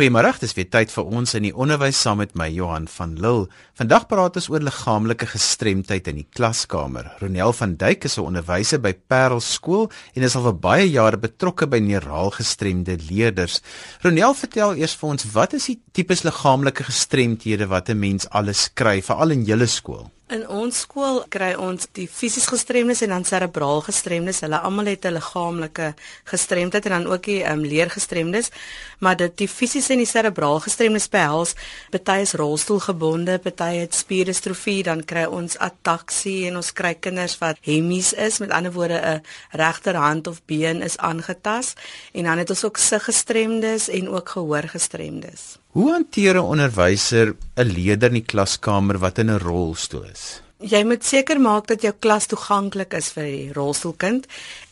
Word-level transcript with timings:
Goeiemôre, 0.00 0.30
dis 0.40 0.54
weer 0.56 0.64
tyd 0.72 0.88
vir 0.88 1.08
ons 1.12 1.34
in 1.36 1.44
die 1.44 1.50
onderwys 1.52 1.98
saam 2.00 2.22
met 2.22 2.30
my 2.32 2.46
Johan 2.48 2.86
van 2.88 3.10
Lille. 3.20 3.50
Vandag 3.76 4.06
praat 4.08 4.38
ons 4.40 4.46
oor 4.48 4.62
liggaamlike 4.64 5.26
gestremdheid 5.28 6.06
in 6.08 6.22
die 6.22 6.24
klaskamer. 6.38 7.10
Ronel 7.20 7.52
van 7.58 7.74
Duyk 7.76 8.06
is 8.08 8.16
'n 8.16 8.24
onderwyser 8.30 8.80
by 8.80 8.94
Parel 8.94 9.44
Skool 9.44 9.90
en 10.16 10.22
is 10.22 10.36
al 10.36 10.46
vir 10.48 10.56
baie 10.56 10.86
jare 10.88 11.18
betrokke 11.18 11.68
by 11.68 11.80
neuraal 11.80 12.30
gestremde 12.30 12.96
leerders. 13.10 13.60
Ronel, 14.00 14.32
vertel 14.32 14.72
eers 14.76 14.96
vir 14.96 15.10
ons, 15.10 15.32
wat 15.34 15.52
is 15.52 15.66
die 15.66 15.80
tipes 15.92 16.24
liggaamlike 16.24 16.84
gestremthede 16.84 17.68
wat 17.68 17.90
'n 17.90 18.00
mens 18.00 18.26
alles 18.30 18.70
kry, 18.72 19.02
veral 19.02 19.32
in 19.32 19.44
julle 19.44 19.66
skool? 19.66 20.10
In 20.30 20.44
ons 20.46 20.76
skool 20.84 21.24
kry 21.26 21.48
ons 21.58 21.88
die 21.98 22.04
fisies 22.06 22.44
gestremdes 22.46 23.00
en 23.02 23.10
dan 23.10 23.24
serebraal 23.26 23.80
gestremdes. 23.82 24.44
Hulle 24.44 24.60
almal 24.62 24.92
het 24.92 25.04
'n 25.04 25.16
liggaamlike 25.16 25.88
gestremdheid 26.30 26.86
en 26.86 26.92
dan 26.92 27.06
ook 27.12 27.24
die 27.24 27.42
um, 27.42 27.64
leergestremdes. 27.66 28.50
Maar 29.00 29.16
dit 29.16 29.36
die 29.38 29.48
fisies 29.48 29.88
en 29.90 29.98
die 29.98 30.06
serebraal 30.06 30.60
gestremdes 30.60 31.08
behels, 31.08 31.54
party 31.90 32.20
is 32.22 32.34
rolstoelgebonde, 32.38 33.38
party 33.38 33.82
het 33.82 33.94
spierdistrofie, 33.94 34.82
dan 34.82 35.04
kry 35.04 35.24
ons 35.24 35.58
ataksie 35.58 36.46
en 36.46 36.56
ons 36.56 36.72
kry 36.72 36.94
kinders 36.94 37.38
wat 37.38 37.58
hemmies 37.62 38.12
is, 38.12 38.38
met 38.38 38.50
ander 38.50 38.72
woorde 38.72 39.00
'n 39.02 39.22
regterhand 39.50 40.26
of 40.26 40.44
been 40.46 40.82
is 40.82 40.96
aangetas 40.96 41.74
en 42.14 42.24
dan 42.24 42.38
het 42.38 42.50
ons 42.50 42.64
ook 42.64 42.76
siggestremdes 42.76 43.88
en 43.88 44.08
ook 44.08 44.28
gehoorgestremdes. 44.28 45.58
Hoe 45.70 45.90
hanteer 45.90 46.34
'n 46.34 46.50
onderwyser 46.52 47.26
'n 47.54 47.72
leerder 47.76 48.08
in 48.08 48.18
die 48.20 48.30
klaskamer 48.32 48.98
wat 48.98 49.18
in 49.18 49.30
'n 49.30 49.38
rolstoel 49.38 50.04
is? 50.04 50.19
is. 50.20 50.49
Jy 50.60 50.82
moet 50.84 51.04
seker 51.04 51.40
maak 51.40 51.66
dat 51.70 51.82
jou 51.82 51.92
klas 51.96 52.26
toeganklik 52.28 52.92
is 52.98 53.08
vir 53.14 53.24
die 53.24 53.52
rolstoelkind 53.56 54.26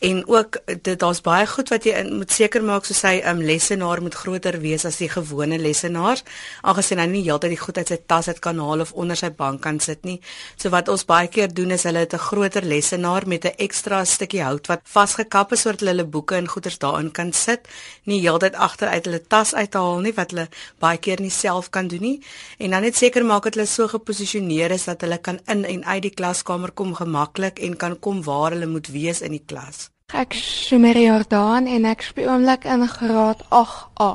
en 0.05 0.21
ook 0.29 0.59
dit 0.85 0.99
daar's 1.01 1.21
baie 1.25 1.47
goed 1.49 1.71
wat 1.73 1.85
jy 1.87 1.95
in, 1.97 2.11
moet 2.21 2.31
seker 2.31 2.61
maak 2.63 2.85
soos 2.85 3.01
hy 3.01 3.21
'n 3.21 3.27
um, 3.27 3.41
lesenaar 3.41 4.01
moet 4.01 4.13
groter 4.13 4.59
wees 4.61 4.85
as 4.85 4.97
die 4.97 5.09
gewone 5.09 5.57
lesenaars 5.57 6.23
aangesien 6.61 6.99
hy 6.99 7.07
nie 7.07 7.23
heeltyd 7.23 7.51
die 7.51 7.63
goed 7.63 7.77
uit 7.77 7.87
sy 7.87 7.97
tas 8.05 8.27
uit 8.27 8.39
kan 8.39 8.59
haal 8.59 8.81
of 8.81 8.93
onder 8.93 9.17
sy 9.17 9.29
bank 9.29 9.61
kan 9.61 9.79
sit 9.79 10.05
nie. 10.05 10.21
So 10.57 10.69
wat 10.69 10.89
ons 10.89 11.05
baie 11.05 11.27
keer 11.27 11.53
doen 11.53 11.71
is 11.71 11.83
hulle 11.83 11.99
het 11.99 12.13
'n 12.13 12.17
groter 12.17 12.63
lesenaar 12.63 13.27
met 13.27 13.45
'n 13.45 13.57
ekstra 13.57 14.05
stukkie 14.05 14.43
hout 14.43 14.67
wat 14.67 14.81
vasgekap 14.83 15.51
is 15.53 15.61
sodat 15.61 15.79
hulle 15.79 15.91
hulle 15.91 16.05
boeke 16.05 16.35
en 16.35 16.47
goeders 16.47 16.77
daarin 16.77 17.11
kan 17.11 17.33
sit, 17.33 17.67
nie 18.03 18.21
heeltyd 18.21 18.55
agter 18.55 18.87
uit 18.87 19.05
hulle 19.05 19.21
tas 19.27 19.53
uithaal 19.53 19.99
nie 20.01 20.13
wat 20.13 20.31
hulle 20.31 20.47
baie 20.79 20.97
keer 20.97 21.19
nie 21.19 21.31
self 21.31 21.69
kan 21.69 21.87
doen 21.87 22.01
nie. 22.01 22.21
En 22.59 22.69
dan 22.71 22.81
net 22.81 22.95
seker 22.95 23.25
maak 23.25 23.43
dat 23.43 23.55
hulle 23.55 23.67
so 23.67 23.87
geposisioneer 23.87 24.71
is 24.71 24.85
dat 24.85 25.01
hulle 25.01 25.17
kan 25.17 25.39
in 25.47 25.65
en 25.65 25.78
uit 25.85 26.01
die 26.01 26.13
klaskamer 26.13 26.71
kom 26.71 26.93
gemaklik 26.93 27.59
en 27.59 27.77
kan 27.77 27.99
kom 27.99 28.23
waar 28.23 28.51
hulle 28.51 28.67
moet 28.67 28.87
wees 28.87 29.21
in 29.21 29.31
die 29.31 29.45
klas. 29.45 29.89
Ek 30.13 30.33
Sumer 30.33 30.97
Jordan 30.97 31.67
en 31.67 31.85
ek 31.85 32.01
speel 32.01 32.31
oomblik 32.31 32.65
in 32.65 32.87
graad 32.87 33.43
8A. 33.53 34.11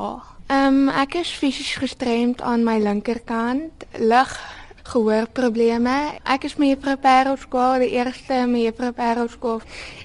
Ehm 0.50 0.88
ek 0.88 1.14
is 1.22 1.30
fisies 1.30 1.76
gestremd 1.80 2.42
aan 2.42 2.64
my 2.64 2.78
linkerkant, 2.82 3.86
lig 3.98 4.32
gehoorprobleme. 4.84 6.18
Ek 6.28 6.44
is 6.44 6.56
mee 6.60 6.76
prepare 6.76 7.32
op 7.32 7.40
skool, 7.40 7.78
die 7.80 7.94
eerste 7.96 8.44
mee 8.50 8.72
prepare 8.72 9.24
op 9.24 9.30
skool. 9.32 9.62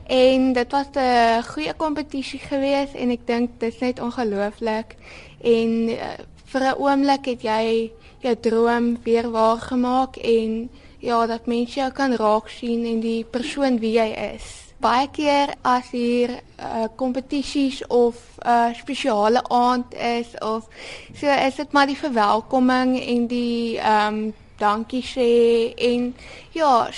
En 0.07 0.53
dit 0.53 0.71
was 0.71 0.87
'n 0.93 1.43
goeie 1.43 1.73
kompetisie 1.73 2.39
geweest 2.39 2.93
en 2.95 3.09
ek 3.09 3.27
dink 3.27 3.59
dit 3.59 3.73
is 3.73 3.79
net 3.79 3.99
ongelooflik. 3.99 4.95
En 5.41 5.89
uh, 5.89 5.97
vir 6.45 6.61
'n 6.61 6.77
oomblik 6.77 7.25
het 7.25 7.41
jy 7.41 7.91
jou 8.19 8.35
droom 8.39 8.97
weer 9.03 9.31
waar 9.31 9.57
gemaak 9.57 10.17
en 10.17 10.69
ja, 10.99 11.25
dat 11.25 11.45
mense 11.45 11.79
jou 11.79 11.91
kan 11.91 12.15
raak 12.15 12.49
sien 12.49 12.85
en 12.85 12.99
die 13.03 13.23
persoon 13.23 13.79
wie 13.79 13.95
jy 13.97 14.09
is. 14.35 14.47
Baie 14.79 15.09
keer 15.11 15.53
as 15.67 15.89
hier 15.91 16.37
uh, 16.39 16.87
kompetisies 16.95 17.81
of 17.87 18.15
'n 18.39 18.47
uh, 18.47 18.75
spesiale 18.75 19.43
aand 19.49 19.93
is 19.93 20.27
of 20.39 20.67
so 21.13 21.27
is 21.27 21.55
dit 21.55 21.71
maar 21.71 21.87
die 21.87 21.97
verwelkoming 21.97 22.99
en 22.99 23.27
die 23.27 23.79
ehm 23.79 24.13
um, 24.13 24.33
dankie 24.59 25.03
sê 25.03 25.73
en 25.75 26.15
ja, 26.51 26.89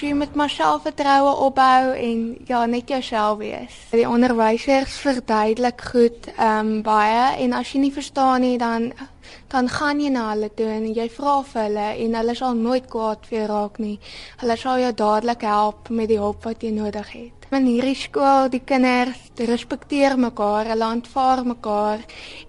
jy 0.00 0.12
moet 0.12 0.34
maar 0.34 0.50
selfvertroue 0.50 1.34
opbou 1.46 1.94
en 1.94 2.36
ja, 2.46 2.66
net 2.66 2.88
jouself 2.88 3.38
wees. 3.38 3.76
Die 3.90 4.08
onderwysers 4.08 4.98
verduidelik 5.00 5.80
goed 5.80 6.30
ehm 6.36 6.58
um, 6.58 6.82
baie 6.82 7.36
en 7.42 7.52
as 7.52 7.72
jy 7.72 7.80
nie 7.80 7.92
verstaan 7.92 8.40
nie 8.40 8.58
dan 8.58 8.92
dan 9.52 9.68
gaan 9.68 10.00
jy 10.00 10.10
na 10.10 10.30
hulle 10.32 10.50
toe 10.58 10.68
en 10.72 10.86
jy 10.94 11.08
vra 11.12 11.36
vir 11.46 11.62
hulle 11.62 11.86
en 12.04 12.14
hulle 12.20 12.34
sal 12.38 12.54
nooit 12.58 12.86
kwaad 12.90 13.26
vir 13.28 13.38
jou 13.38 13.48
raak 13.52 13.80
nie. 13.82 13.96
Hulle 14.42 14.56
sal 14.60 14.82
jou 14.82 14.92
dadelik 14.92 15.42
help 15.46 15.90
met 15.90 16.10
die 16.10 16.20
hulp 16.20 16.44
wat 16.44 16.62
jy 16.62 16.72
nodig 16.74 17.12
het. 17.14 17.46
In 17.54 17.68
hierdie 17.70 17.94
skool, 17.94 18.48
die 18.50 18.62
kinders 18.66 19.20
respekteer 19.38 20.16
mekaar, 20.18 20.66
hulle 20.72 20.88
aanvaar 20.88 21.44
mekaar 21.46 22.02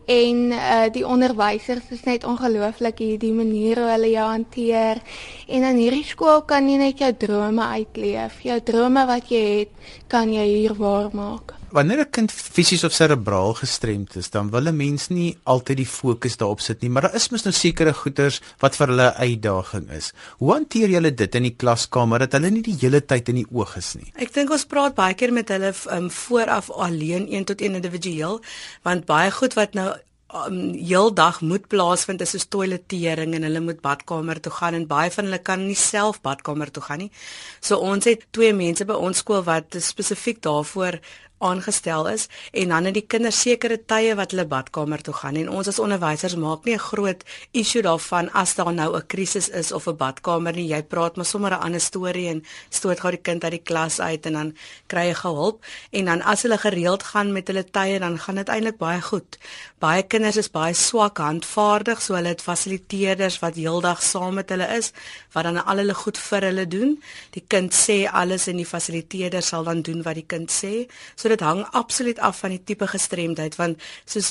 en 0.09 0.39
uh, 0.55 0.87
die 0.93 1.03
onderwysers 1.05 1.91
is 1.93 2.01
net 2.07 2.25
ongelooflik 2.25 3.03
hier 3.03 3.19
die 3.21 3.33
manier 3.35 3.83
hoe 3.83 3.91
hulle 3.91 4.09
jou 4.15 4.25
hanteer. 4.31 5.03
En 5.45 5.67
in 5.69 5.83
hierdie 5.83 6.07
skool 6.07 6.41
kan 6.49 6.69
jy 6.69 6.79
net 6.81 7.05
jou 7.05 7.11
drome 7.27 7.69
uitleef. 7.77 8.41
Jou 8.47 8.57
drome 8.71 9.05
wat 9.05 9.29
jy 9.29 9.45
het, 9.59 9.93
kan 10.09 10.33
jy 10.33 10.49
hier 10.55 10.77
waarmaak. 10.81 11.56
Wanneer 11.69 11.99
'n 11.99 12.09
kind 12.09 12.31
fisies 12.31 12.83
of 12.83 12.93
serebraal 12.93 13.53
gestremd 13.53 14.15
is, 14.15 14.29
dan 14.29 14.49
wil 14.49 14.67
'n 14.67 14.75
mens 14.75 15.09
nie 15.09 15.37
altyd 15.43 15.77
die 15.77 15.85
fokus 15.85 16.37
daarop 16.37 16.61
sit 16.61 16.81
nie, 16.81 16.89
maar 16.89 17.01
daar 17.01 17.15
is 17.15 17.29
mos 17.29 17.43
nou 17.43 17.53
sekere 17.53 17.93
goeters 17.93 18.39
wat 18.59 18.75
vir 18.75 18.87
hulle 18.87 19.11
'n 19.11 19.19
uitdaging 19.19 19.91
is. 19.91 20.13
Hoe 20.37 20.53
hanteer 20.53 20.89
julle 20.89 21.13
dit 21.13 21.35
in 21.35 21.43
die 21.43 21.55
klaskamer 21.55 22.19
dat 22.19 22.31
hulle 22.31 22.49
nie 22.51 22.61
die 22.61 22.77
hele 22.79 23.01
tyd 23.01 23.29
in 23.29 23.35
die 23.35 23.47
oog 23.51 23.75
is 23.75 23.95
nie? 23.95 24.11
Ek 24.15 24.33
dink 24.33 24.49
ons 24.49 24.65
praat 24.65 24.95
baie 24.95 25.13
keer 25.13 25.33
met 25.33 25.49
hulle 25.49 25.73
um, 25.91 26.09
vooraf 26.09 26.71
alleen 26.71 27.33
een 27.33 27.45
tot 27.45 27.61
een 27.61 27.75
individueel, 27.75 28.41
want 28.83 29.05
baie 29.05 29.31
goed 29.31 29.53
wat 29.53 29.73
nou 29.73 29.93
um, 30.33 30.73
heeldag 30.73 31.41
moet 31.41 31.67
plaasvind 31.67 32.21
is 32.21 32.29
soos 32.29 32.47
toiletering 32.47 33.35
en 33.35 33.43
hulle 33.43 33.59
moet 33.59 33.81
badkamer 33.81 34.39
toe 34.39 34.51
gaan 34.51 34.73
en 34.73 34.87
baie 34.87 35.11
van 35.11 35.25
hulle 35.25 35.39
kan 35.39 35.65
nie 35.67 35.75
self 35.75 36.21
badkamer 36.21 36.71
toe 36.71 36.83
gaan 36.83 36.97
nie. 36.97 37.11
So 37.59 37.77
ons 37.77 38.05
het 38.05 38.25
twee 38.31 38.53
mense 38.53 38.85
by 38.85 38.93
ons 38.93 39.17
skool 39.17 39.43
wat 39.43 39.75
spesifiek 39.79 40.41
daarvoor 40.41 40.99
aangestel 41.39 42.07
is 42.09 42.27
en 42.51 42.69
dan 42.73 42.85
het 42.89 42.93
die 42.93 43.05
kinders 43.05 43.41
sekere 43.41 43.77
tye 43.85 44.15
wat 44.17 44.31
hulle 44.33 44.45
badkamer 44.49 45.01
toe 45.05 45.13
gaan. 45.13 45.35
En 45.35 45.49
ons 45.49 45.67
as 45.67 45.79
onderwysers 45.79 46.35
maak 46.35 46.65
nie 46.65 46.73
'n 46.73 46.87
groot 46.89 47.23
issue 47.51 47.81
daarvan 47.81 48.29
as 48.33 48.55
daar 48.55 48.73
nou 48.73 48.95
'n 48.95 49.07
krisis 49.07 49.49
is 49.49 49.71
of 49.71 49.87
'n 49.87 49.97
badkamer 49.97 50.53
nie. 50.53 50.67
Jy 50.67 50.83
praat 50.83 51.15
maar 51.15 51.25
sommer 51.25 51.51
'n 51.51 51.61
ander 51.61 51.81
storie 51.81 52.27
en 52.27 52.43
stoot 52.69 52.99
gou 52.99 53.11
die 53.11 53.21
kind 53.21 53.43
uit 53.43 53.51
die 53.51 53.63
klas 53.63 53.99
uit 53.99 54.25
en 54.25 54.33
dan 54.33 54.55
kry 54.87 55.07
jy 55.07 55.15
hulp. 55.21 55.63
En 55.91 56.05
dan 56.05 56.21
as 56.21 56.41
hulle 56.41 56.57
gereeld 56.57 57.03
gaan 57.03 57.31
met 57.33 57.47
hulle 57.47 57.63
tye 57.63 57.99
dan 57.99 58.19
gaan 58.19 58.35
dit 58.35 58.47
eintlik 58.47 58.77
baie 58.77 59.01
goed. 59.01 59.37
Baie 59.79 60.03
kinders 60.03 60.37
is 60.37 60.49
baie 60.49 60.73
swak 60.73 61.17
handvaardig 61.17 62.01
so 62.01 62.15
hulle 62.15 62.29
het 62.29 62.41
fasiliteerders 62.41 63.39
wat 63.39 63.55
heeldag 63.55 64.03
saam 64.03 64.33
met 64.33 64.49
hulle 64.49 64.67
is 64.77 64.91
wat 65.33 65.43
dan 65.43 65.65
al 65.65 65.77
hulle 65.77 65.93
goed 65.93 66.17
vir 66.17 66.41
hulle 66.41 66.67
doen. 66.67 66.95
Die 67.35 67.43
kind 67.47 67.73
sê 67.73 67.97
alles 68.09 68.47
en 68.47 68.57
die 68.57 68.65
fasiliteerder 68.65 69.43
sal 69.43 69.63
dan 69.67 69.81
doen 69.81 70.01
wat 70.05 70.15
die 70.15 70.25
kind 70.25 70.51
sê. 70.51 70.87
So 71.15 71.26
So 71.27 71.35
dit 71.35 71.41
hang 71.43 71.65
absoluut 71.75 72.19
af 72.23 72.37
van 72.39 72.53
die 72.55 72.61
tipe 72.63 72.87
gestremdheid 72.87 73.57
want 73.59 73.81
soos 74.07 74.29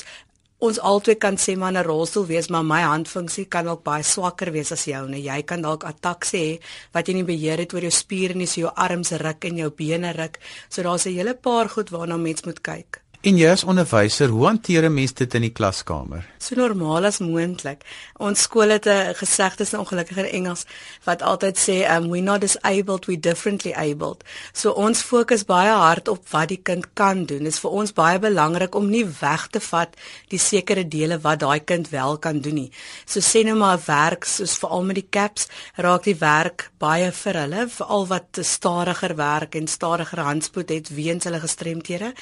ons 0.65 0.79
albei 0.89 1.13
kan 1.21 1.35
sê 1.37 1.53
maar 1.53 1.75
'n 1.75 1.85
rolstoel 1.85 2.25
wees, 2.25 2.47
maar 2.49 2.65
my 2.65 2.81
handfunksie 2.81 3.45
kan 3.45 3.67
ook 3.67 3.83
baie 3.83 4.03
swakker 4.03 4.51
wees 4.51 4.71
as 4.71 4.85
joune. 4.85 5.21
Jy 5.21 5.43
kan 5.43 5.61
dalk 5.61 5.83
ataksie 5.83 6.41
hê 6.41 6.59
wat 6.93 7.07
jy 7.07 7.13
nie 7.13 7.23
beheer 7.23 7.59
het 7.59 7.73
oor 7.73 7.81
jou 7.81 7.91
spiere 7.91 8.33
nie, 8.33 8.47
so 8.47 8.61
jou 8.61 8.71
arms 8.75 9.11
ruk 9.11 9.45
en 9.45 9.57
jou 9.57 9.69
bene 9.69 10.11
ruk. 10.11 10.39
So 10.69 10.81
daar's 10.81 11.05
'n 11.05 11.13
hele 11.13 11.35
paar 11.35 11.69
goed 11.69 11.89
waarna 11.89 12.17
mens 12.17 12.41
moet 12.45 12.61
kyk. 12.61 13.01
En 13.25 13.33
jy 13.33 13.47
as 13.49 13.63
onderwyser, 13.65 14.29
hoe 14.29 14.45
hanteer 14.45 14.85
'n 14.85 14.93
mens 14.93 15.13
dit 15.13 15.33
in 15.33 15.41
die 15.41 15.51
klaskamer? 15.51 16.25
So 16.37 16.55
normaal 16.55 17.05
as 17.05 17.17
moontlik. 17.17 17.81
Ons 18.17 18.41
skool 18.41 18.69
het 18.69 18.85
'n 18.85 19.13
gesegde 19.15 19.65
in 19.71 19.79
ongelukkige 19.79 20.29
Engels 20.29 20.65
wat 21.03 21.21
altyd 21.21 21.57
sê 21.57 21.97
um 21.97 22.09
we 22.09 22.19
not 22.19 22.41
disabled 22.41 23.05
we 23.05 23.19
differently 23.19 23.73
abled. 23.73 24.23
So 24.53 24.71
ons 24.71 25.01
fokus 25.01 25.43
baie 25.45 25.71
hard 25.71 26.07
op 26.07 26.29
wat 26.29 26.47
die 26.47 26.61
kind 26.63 26.85
kan 26.93 27.25
doen. 27.25 27.43
Dit 27.43 27.53
is 27.53 27.59
vir 27.59 27.71
ons 27.71 27.93
baie 27.93 28.19
belangrik 28.19 28.75
om 28.75 28.89
nie 28.89 29.05
weg 29.19 29.47
te 29.47 29.59
vat 29.59 29.95
die 30.27 30.39
sekere 30.39 30.87
dele 30.87 31.19
wat 31.19 31.39
daai 31.39 31.59
kind 31.59 31.89
wel 31.89 32.17
kan 32.17 32.39
doen 32.39 32.53
nie. 32.53 32.71
So 33.05 33.19
sê 33.19 33.43
nou 33.43 33.55
maar 33.55 33.79
werk 33.85 34.23
soos 34.23 34.57
veral 34.57 34.83
met 34.83 34.95
die 34.95 35.07
caps, 35.09 35.47
raak 35.75 36.03
die 36.03 36.19
werk 36.19 36.71
baie 36.77 37.11
vir 37.11 37.33
hulle, 37.33 37.67
veral 37.67 38.07
wat 38.07 38.37
stadiger 38.41 39.15
werk 39.15 39.55
en 39.55 39.67
stadiger 39.67 40.19
handspoed 40.19 40.69
het 40.69 40.89
weens 40.89 41.23
hulle 41.23 41.39
gestremthede. 41.39 42.13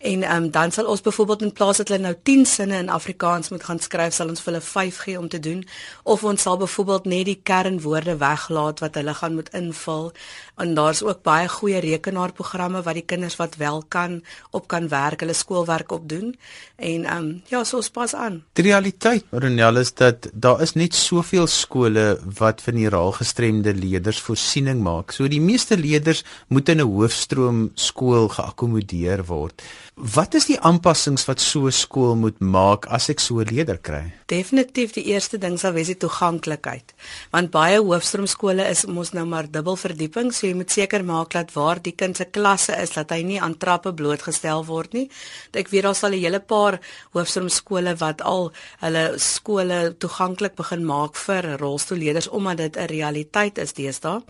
En 0.00 0.34
um 0.34 0.41
um, 0.44 0.50
dan 0.50 0.70
sal 0.70 0.86
ons 0.86 1.00
byvoorbeeld 1.00 1.42
in 1.42 1.52
plaas 1.52 1.76
dat 1.76 1.88
hulle 1.88 2.02
nou 2.02 2.14
10 2.22 2.46
sinne 2.46 2.78
in 2.78 2.88
Afrikaans 2.88 3.50
moet 3.50 3.64
gaan 3.64 3.80
skryf, 3.80 4.14
sal 4.14 4.28
ons 4.28 4.40
vir 4.40 4.52
hulle 4.52 4.64
5 4.64 4.98
gee 5.04 5.18
om 5.18 5.28
te 5.28 5.40
doen 5.40 5.64
of 6.02 6.24
ons 6.24 6.42
sal 6.42 6.56
byvoorbeeld 6.56 7.04
net 7.04 7.24
die 7.26 7.40
kernwoorde 7.42 8.16
weglaat 8.16 8.80
wat 8.80 8.94
hulle 8.94 9.14
gaan 9.14 9.34
moet 9.34 9.48
invul. 9.54 10.12
En 10.56 10.74
daar's 10.74 11.02
ook 11.02 11.22
baie 11.22 11.48
goeie 11.48 11.80
rekenaarprogramme 11.80 12.82
wat 12.82 12.94
die 12.94 13.06
kinders 13.06 13.36
wat 13.40 13.56
wel 13.56 13.82
kan 13.88 14.20
op 14.50 14.68
kan 14.68 14.88
werk, 14.88 15.20
hulle 15.20 15.34
skoolwerk 15.34 15.92
op 15.92 16.08
doen. 16.08 16.34
En 16.76 17.04
ehm 17.04 17.16
um, 17.16 17.42
ja, 17.48 17.64
so 17.64 17.76
ons 17.76 17.90
pas 17.90 18.14
aan. 18.14 18.42
Die 18.52 18.64
realiteit, 18.64 19.24
Ronel, 19.30 19.76
is 19.76 19.94
dat 19.94 20.28
daar 20.32 20.62
is 20.62 20.74
net 20.74 20.94
soveel 20.94 21.46
skole 21.46 22.18
wat 22.38 22.62
vir 22.62 22.74
neuraal 22.74 23.12
gestremde 23.16 23.74
leerders 23.74 24.20
voorsiening 24.20 24.82
maak. 24.82 25.12
So 25.12 25.28
die 25.28 25.40
meeste 25.40 25.76
leerders 25.76 26.24
moet 26.48 26.68
in 26.68 26.80
'n 26.80 26.88
hoofstroom 26.88 27.70
skool 27.74 28.28
geakkommodeer 28.28 29.24
word. 29.24 29.62
Wat 29.94 30.31
Wat 30.32 30.40
is 30.40 30.48
die 30.48 30.62
aanpassings 30.64 31.26
wat 31.28 31.42
so 31.44 31.66
'n 31.68 31.76
skool 31.76 32.14
moet 32.16 32.38
maak 32.40 32.86
as 32.86 33.10
ek 33.10 33.20
so 33.20 33.40
'n 33.40 33.52
leerder 33.52 33.76
kry? 33.76 34.12
Definitief 34.26 34.92
die 34.92 35.04
eerste 35.12 35.38
ding 35.38 35.58
sal 35.58 35.72
wees 35.72 35.86
die 35.88 35.96
toeganklikheid. 35.96 36.94
Want 37.30 37.50
baie 37.50 37.78
hoofstroomskole 37.78 38.64
is 38.70 38.86
mos 38.86 39.12
nou 39.12 39.26
maar 39.26 39.50
dubbel 39.50 39.76
verdieping, 39.76 40.32
so 40.32 40.46
jy 40.46 40.54
moet 40.54 40.70
seker 40.70 41.04
maak 41.04 41.30
dat 41.32 41.52
waar 41.52 41.82
die 41.82 41.92
kind 41.92 42.16
se 42.16 42.24
klasse 42.24 42.72
is, 42.82 42.90
dat 42.90 43.10
hy 43.10 43.22
nie 43.22 43.40
aan 43.40 43.58
trappe 43.58 43.92
blootgestel 43.92 44.64
word 44.64 44.92
nie. 44.92 45.10
Ek 45.52 45.68
weet 45.68 45.82
daar 45.82 45.94
sal 45.94 46.12
'n 46.12 46.22
hele 46.24 46.40
paar 46.40 46.80
hoofstroomskole 47.12 47.94
wat 47.98 48.22
al 48.22 48.52
hulle 48.80 49.18
skole 49.18 49.94
toeganklik 49.98 50.54
begin 50.54 50.84
maak 50.84 51.14
vir 51.14 51.58
rolstoelleerders 51.58 52.28
omdat 52.28 52.56
dit 52.56 52.76
'n 52.76 52.86
realiteit 52.86 53.58
is 53.58 53.72
deesdae. 53.72 54.22